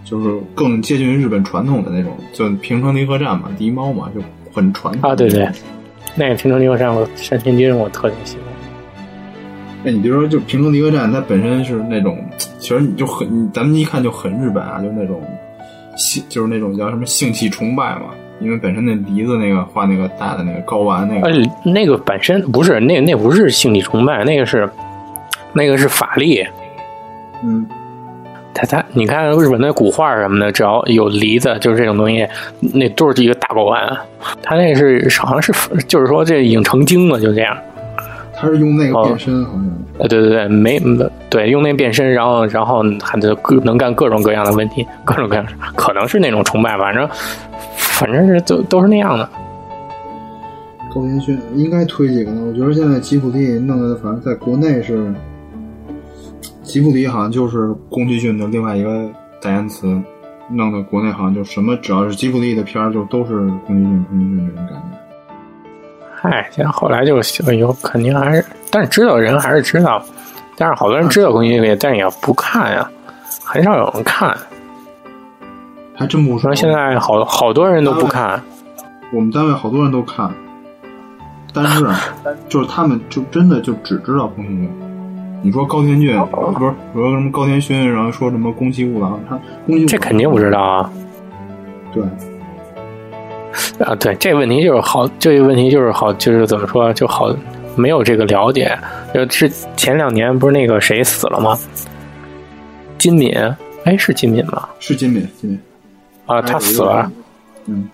[0.05, 4.21] 就是更接近于日本传统的那种，就平成离合战嘛，敌猫嘛，就
[4.53, 5.47] 很传统啊，对对，
[6.17, 8.52] 那个平城离合战，我山田君我特别喜欢。
[9.85, 12.19] 哎，你比如说，就平城离合战，它本身是那种，
[12.59, 15.21] 其实你就很，咱们一看就很日本啊，就那种
[15.97, 18.07] 性，就是那种叫什么性器崇拜嘛。
[18.41, 24.69] 因为本身那梨子那个画那个大的那个睾丸那个，呃，那个本身不是那那不是性器崇拜，那个是
[25.53, 26.45] 那个是法力。
[27.45, 27.65] 嗯，
[28.53, 32.27] 他他，你看日本那古画什么的，只要有梨子，就是这种东西，
[32.61, 33.97] 那都是一个大睾丸。
[34.43, 35.53] 他那是好像是，
[35.87, 37.57] 就是说这已经成精了，就这样。
[38.43, 39.71] 他是用那个变身，好像。
[39.99, 40.81] 呃，对对对，没
[41.31, 47.09] 对，用那个变身，然后然后还得各能干各种各样的问题，各种各样，可能是那种崇拜，反正
[47.77, 49.29] 反正是都都是那样的。
[50.93, 52.43] 高田勋应该推几个呢？
[52.45, 55.15] 我觉得现在吉卜力弄的，反正在国内是
[56.65, 59.09] 吉卜力，好像就是宫崎骏的另外一个
[59.41, 59.87] 代言词，
[60.51, 65.02] 弄的国内好像就什么只要是吉卜力的片儿，就都是宫崎骏，宫崎骏这种感觉。
[66.23, 67.17] 嗨，现在后来就
[67.53, 70.01] 有肯定还是，但是知道人还是知道，
[70.57, 72.89] 但是好多人知道宫崎骏，但是也不看呀，
[73.45, 74.33] 很少有人看。
[75.97, 78.41] 还真不说，现在好好多人都不看。
[79.13, 80.31] 我们单位好多人都看，
[81.53, 81.85] 但是
[82.49, 84.71] 就是他们就真的就只知道宫崎骏。
[85.43, 90.89] 你说高田骏不是说什么高田勋，然后说什么宫崎吾郎，他宫崎这肯定不知道啊。
[91.93, 92.05] 对。
[93.79, 97.35] 啊，对，这个问题就是好，这个问题就是好，就是怎么说，就好
[97.77, 98.77] 没有这个了解。
[99.15, 101.59] 就是前两年不是那个谁死了吗？
[102.99, 103.35] 金敏，
[103.85, 104.69] 哎，是金敏吗？
[104.79, 105.61] 是金敏，金敏。
[106.27, 107.11] 啊，他死了。
[107.67, 107.89] 嗯。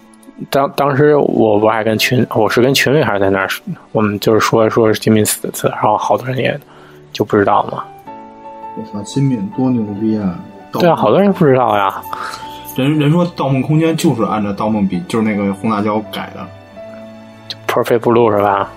[0.51, 3.49] 当当时我不还跟群，我是跟群里还是在那儿，
[3.91, 6.57] 我们就是说说是金敏死死，然后好多人也
[7.13, 7.83] 就不知道嘛。
[8.77, 10.39] 我操，金敏多牛逼啊！
[10.73, 12.01] 对啊，好多人不知道呀。
[12.79, 16.47] 人人说《盗梦空间》就是按照《盗梦笔》，就是那个红辣椒改的。
[17.67, 18.71] Perfect Blue 是吧？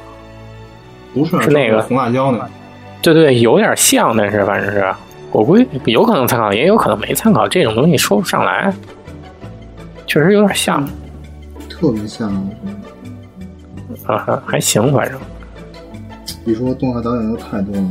[1.13, 2.49] 不是，是那个红辣椒呢。
[3.03, 4.91] 对对，有点像，但是反正是
[5.31, 7.47] 我估计有可能参考，也有可能没参考。
[7.47, 8.73] 这种东西说不上来，
[10.07, 10.83] 确实有点像，
[11.69, 12.29] 特别像。
[14.07, 15.19] 啊，还行，反正。
[16.43, 17.87] 你说动画导演又太多了，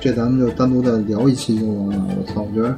[0.00, 2.04] 这咱们就单独再聊一期就完了。
[2.18, 2.76] 我操，我觉得，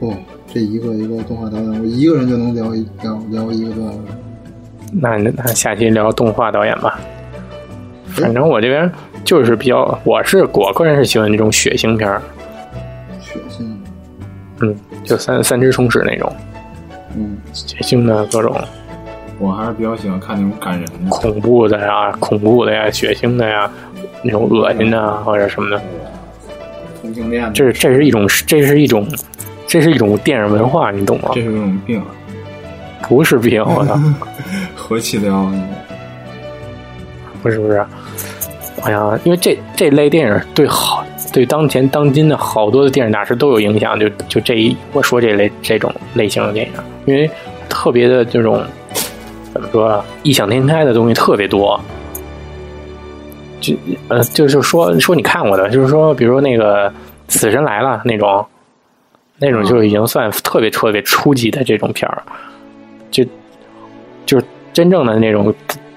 [0.00, 0.14] 哦。
[0.52, 3.98] 这一个一个动画导演，我一个人就能聊一聊聊一个多小时。
[4.92, 7.00] 那那下期聊动画导演吧。
[8.08, 8.90] 反正我这边
[9.24, 12.20] 就是比较，我是我个人是喜欢那种血腥片儿。
[13.18, 13.64] 血腥。
[14.60, 16.30] 嗯，就三三只虫史那种。
[17.16, 17.38] 嗯。
[17.54, 18.54] 血腥的各种。
[19.38, 23.70] 我还是比较喜欢看那种感人的、恐怖的呀、恐怖的呀、血腥的呀，
[24.22, 25.82] 那种恶心的或者什么的。
[27.00, 27.50] 同性恋。
[27.54, 29.08] 这这是一种，这是一种。
[29.72, 31.30] 这是一种电影文化，你懂吗？
[31.32, 32.04] 这是一种病，
[33.08, 33.98] 不是病，我操！
[34.76, 35.50] 何其聊？
[37.42, 37.82] 不是不是，
[38.82, 41.02] 哎呀因为这这类电影对好
[41.32, 46.72] 对当前当今的好多的电影大师都有影响，就就这一我说这类这种类型的电影，
[47.06, 47.30] 因为
[47.70, 48.62] 特别的这种
[49.54, 51.80] 怎么说啊异想天开的东西特别多。
[53.58, 53.74] 就
[54.08, 56.90] 呃，就是说说你看过的，就是说，比如说那个
[57.28, 58.44] 《死神来了》那种。
[59.42, 62.22] 那种就已经算特别特别初级的这种片儿，
[63.10, 63.24] 就
[64.24, 65.52] 就是真正的那种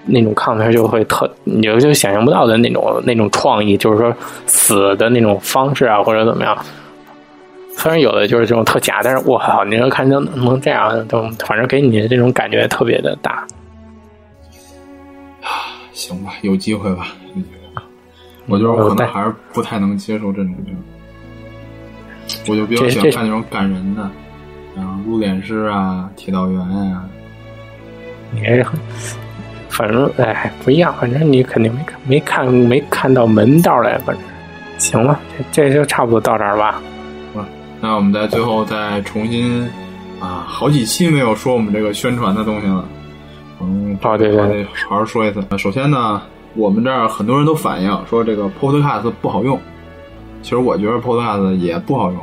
[0.05, 4.11] 那种抗片就会特，你就就想象不到的那种那种创意，就是说
[4.47, 6.57] 死的那种方式啊，或者怎么样。
[7.77, 13.45] 虽然有的就是这种特假，但是我靠，你能看能能这样，都反正给你的这种感觉特别的大。
[15.93, 17.09] 行吧，有机会吧。
[18.47, 20.75] 我觉得我可能还是不太能接受这种片。
[22.47, 24.09] 我就比较喜欢看那种感人的，
[24.75, 27.05] 然后入殓师啊、铁道员呀、啊。
[28.31, 28.79] 你还是很，
[29.69, 34.23] 反正哎不一样，反正你肯定没看没看没看到门道来，反正
[34.77, 35.19] 行了，
[35.51, 36.81] 这这就差不多到这儿吧。
[37.35, 37.45] 嗯，
[37.79, 39.63] 那我们在最后再重新
[40.19, 42.85] 啊，好几期没有说我们这个宣传的东西了，
[43.61, 45.41] 嗯，哦对对对，好好说一次。
[45.57, 46.21] 首先呢，
[46.55, 49.57] 我们这儿很多人都反映说这个 Podcast 不好用。
[50.45, 52.21] 其实我觉得 Podcast 也不好用，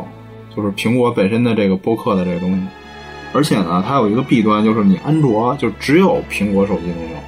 [0.55, 2.63] 就是苹果本身的这个播客的这个东西，
[3.33, 7.21] 而且呢，它有一个弊端，就是你安卓就只有苹果手机能用，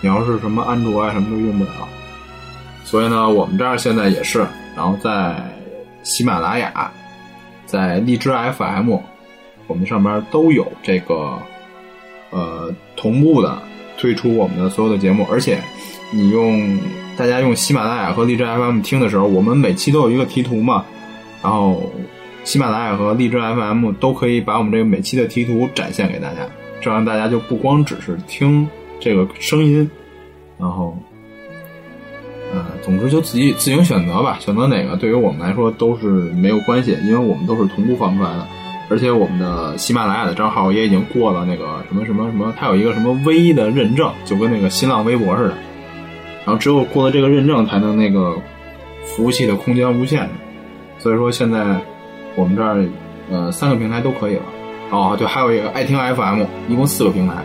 [0.00, 1.70] 你要是什么安卓啊什么都用不了。
[2.82, 5.36] 所以呢，我们这儿现在也是，然后在
[6.02, 6.90] 喜马拉雅，
[7.64, 8.96] 在荔枝 FM，
[9.68, 11.38] 我们上边都有这个
[12.30, 13.56] 呃同步的
[13.96, 15.60] 推出我们的所有的节目，而且
[16.10, 16.80] 你用
[17.16, 20.84] 大家用喜马拉雅和荔枝 FM 听的时候，我们每期都有一个题图嘛，
[21.42, 21.92] 然后
[22.44, 26.40] 喜马拉雅和荔枝 FM 都可以把我们这个每期的题图展现给大家，
[26.80, 28.68] 这样大家就不光只是听
[29.00, 29.90] 这个声音，
[30.58, 30.96] 然后。
[32.52, 38.46] 呃，总之就自己自行选择吧，选择哪个对于我们来说都是没有关系，因为我们都是同步放出来的，
[38.88, 45.54] 而且我们的喜马拉雅的账号也已经过了那个什么什么什么，它有一个什么微的认证，就跟那个新浪微博似的，
[46.44, 48.36] 然后只有过了这个认证，才能那个
[49.04, 50.28] 服务器的空间无限，
[50.98, 51.80] 所以说现在
[52.36, 52.84] 我们这儿
[53.30, 54.42] 呃三个平台都可以了，
[54.90, 57.44] 哦对，还有一个爱听 FM，一共四个平台，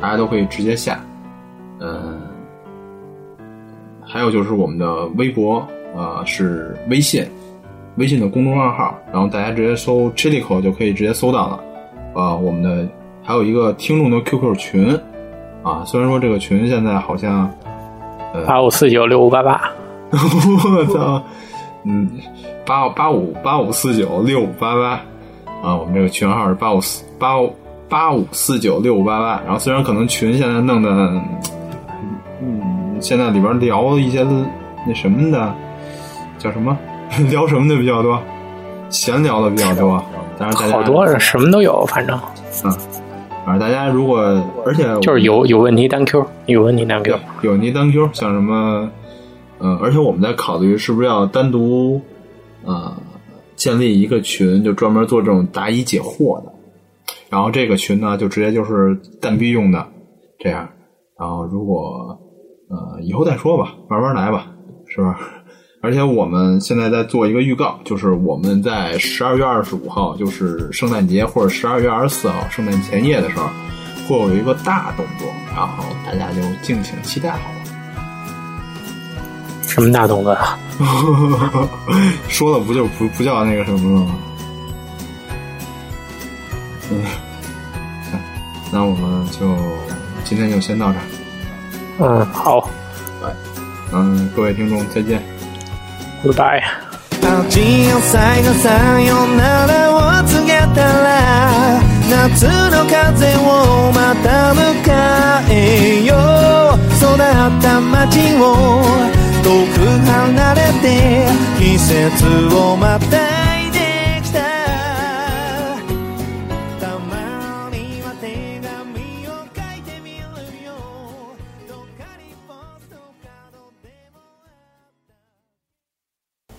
[0.00, 1.00] 大家都可以直接下，
[1.78, 2.18] 呃。
[4.12, 7.24] 还有就是我们的微博，呃，是微信，
[7.94, 11.60] 微信的公众账号，然后大家直接搜 “chilico” 就可以直接搜到了。
[12.12, 12.88] 啊，我们的
[13.22, 14.98] 还有一个听众的 QQ 群，
[15.62, 17.48] 啊，虽然说这个群现在好像，
[18.46, 19.60] 八五四九六五八八，
[20.12, 21.22] 我操，
[21.84, 22.08] 嗯，
[22.66, 24.90] 八八五八五四九六五八八，
[25.62, 27.34] 啊，我们这个群号是八五四八
[27.88, 30.90] 八五四九六五八八，然后虽然可能群现在弄的。
[32.42, 34.22] 嗯现在里边聊一些
[34.86, 35.54] 那什么的，
[36.38, 36.76] 叫什么？
[37.30, 38.20] 聊什么的比较多？
[38.90, 40.02] 闲聊的比较多。
[40.38, 42.18] 但是大家好多什么都有，反正
[42.62, 42.70] 嗯，
[43.50, 44.18] 反正大家如果
[44.64, 48.88] 而且就是有有问题单 Q，有问题单 Q，有问题单 Q，像什么
[49.58, 52.00] 嗯，而且我们在考虑是不是要单独
[52.64, 52.96] 呃
[53.56, 56.52] 建立一个群，就专门做这种答疑解惑的。
[57.28, 59.84] 然后这个群呢，就直接就是蛋逼用的
[60.38, 60.68] 这样。
[61.18, 62.16] 然后如果
[62.68, 64.46] 呃，以后再说吧，慢慢来吧，
[64.86, 65.18] 是吧？
[65.82, 73.48] 而且我们现在在做一个预告，就是我们在十二月二十五号，就是圣诞节或者十二月二十四号圣诞前夜的时候，
[74.06, 75.26] 会有一个大动作，
[75.56, 77.54] 然后大家就敬请期待好了。
[79.62, 80.58] 什么大动作啊？
[82.28, 84.14] 说的不就不不叫那个什么了吗？
[86.92, 87.02] 嗯，
[88.70, 89.56] 那我们就
[90.24, 91.04] 今天就先到这儿。
[92.00, 92.68] 嗯，好，
[93.92, 95.22] 嗯，各位听众再见
[96.22, 96.90] ，Goodbye。
[97.22, 97.60] 味
[97.92, 104.60] を最後さよならを告げたら夏の風をまた迎
[105.50, 107.18] えよう育っ
[107.62, 108.56] た街を
[109.42, 111.26] 遠く離れて
[111.58, 113.29] 季節を待って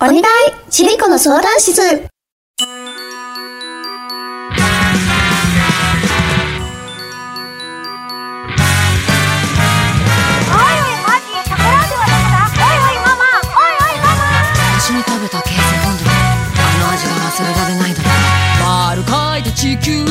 [0.04, 0.22] お願い。
[0.72, 1.80] ちびこの相談室。
[14.92, 18.02] に食べたケースフンドあの味が忘れられないのだ。
[18.66, 20.04] 丸書いて地球。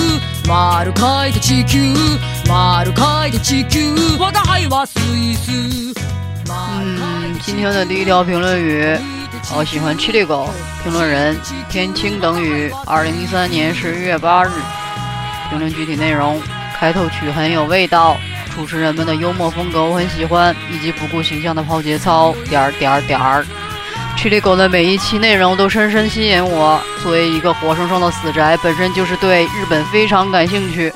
[0.48, 1.94] 丸書いて地球。
[2.48, 3.92] 丸書いて地球。
[4.18, 5.50] 我的爱はスイス
[6.48, 8.98] 嗯，今天的第一条评论语
[9.56, 10.48] 我喜欢 Chili 狗，
[10.82, 11.36] 评论人
[11.68, 14.50] 天青等雨，二零一三年十一月八日。
[15.48, 16.40] 评论具体内容：
[16.78, 18.16] 开头曲很有味道，
[18.54, 22.32] 主持人们的幽默风格我很喜欢，以及不顾形象的抛节操。
[22.48, 23.44] 点儿点儿点儿
[24.16, 26.80] ，Chili 狗的每一期内容都深深吸引我。
[27.02, 30.92] 作为一个活生生的死宅，本身就是对日本非常感兴趣。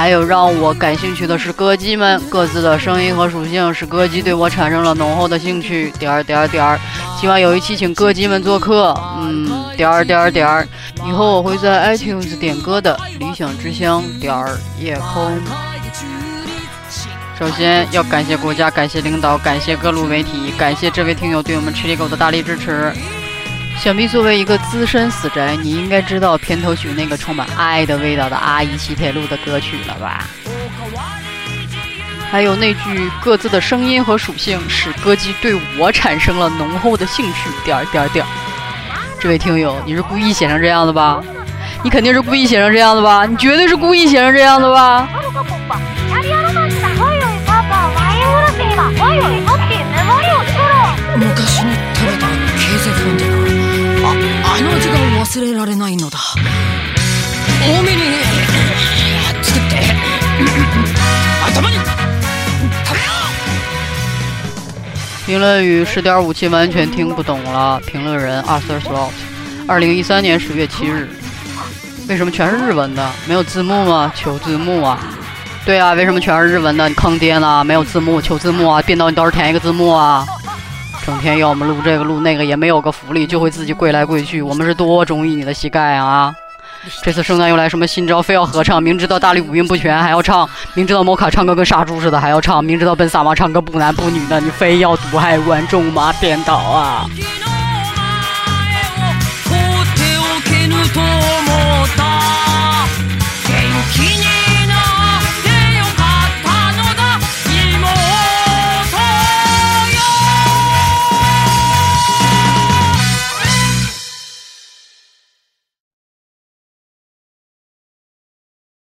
[0.00, 5.92] 还有让我感兴趣的是歌姬们各自的声音和属性，使歌姬对我产生了浓厚的兴趣。
[5.98, 6.80] 点儿点儿点儿，
[7.20, 8.98] 希望有一期请歌姬们做客。
[9.18, 9.46] 嗯，
[9.76, 10.66] 点儿点儿点儿，
[11.06, 12.98] 以后我会在 iTunes 点歌的。
[13.18, 15.38] 理想之乡，点儿夜空。
[17.38, 22.90] 首先要感谢国家，感谢领导，感谢各路媒体，感谢这位听友对我们吃力狗的大力支持。
[23.82, 30.22] 想必作为一个资深死宅，你应该知道片头曲那个充满爱的味道的阿姨西铁路的歌曲了吧？
[32.30, 37.48] 还有那句各自的声音和属性使歌姬对我产生了浓厚的兴趣。
[37.64, 38.28] 点儿点儿点儿，
[39.18, 41.22] 这位听友，你是故意写成这样的吧？
[41.82, 43.24] 你肯定是故意写成这样的吧？
[43.24, 45.08] 你绝对是故意写成这样的吧？
[55.29, 56.19] 忘れられないのだ
[57.67, 58.01] 多めに
[59.41, 59.75] 作って
[61.45, 61.85] 頭に食
[62.93, 63.05] べよ
[65.23, 67.81] う 评论语十点五期完全听不懂了。
[67.87, 69.09] 评论人 Arthur Slot，
[69.67, 71.09] 二零一三年十月七日。
[72.07, 73.11] 为什么全是日文的？
[73.27, 74.13] 没有字幕吗？
[74.15, 74.99] 求字幕啊！
[75.65, 76.87] 对啊，为什么全是日文的？
[76.87, 77.63] 你坑爹呢？
[77.63, 78.79] 没有字幕，求字幕啊！
[78.83, 80.23] 编导你倒是填一个字幕啊！
[81.04, 84.40] 整天要我们录这个录那个，也没有个福利，就会自己跪来跪去。
[84.42, 86.34] 我们是多中意你的膝盖啊！
[87.02, 88.22] 这次圣诞又来什么新招？
[88.22, 96.12] 非要合唱，明知道大力五音不全还要唱，明知道摩卡唱歌跟杀猪似的还要唱，明知道奔萨妈唱歌不男不女的，你非要毒害观众吗？
[96.20, 97.06] 编导啊！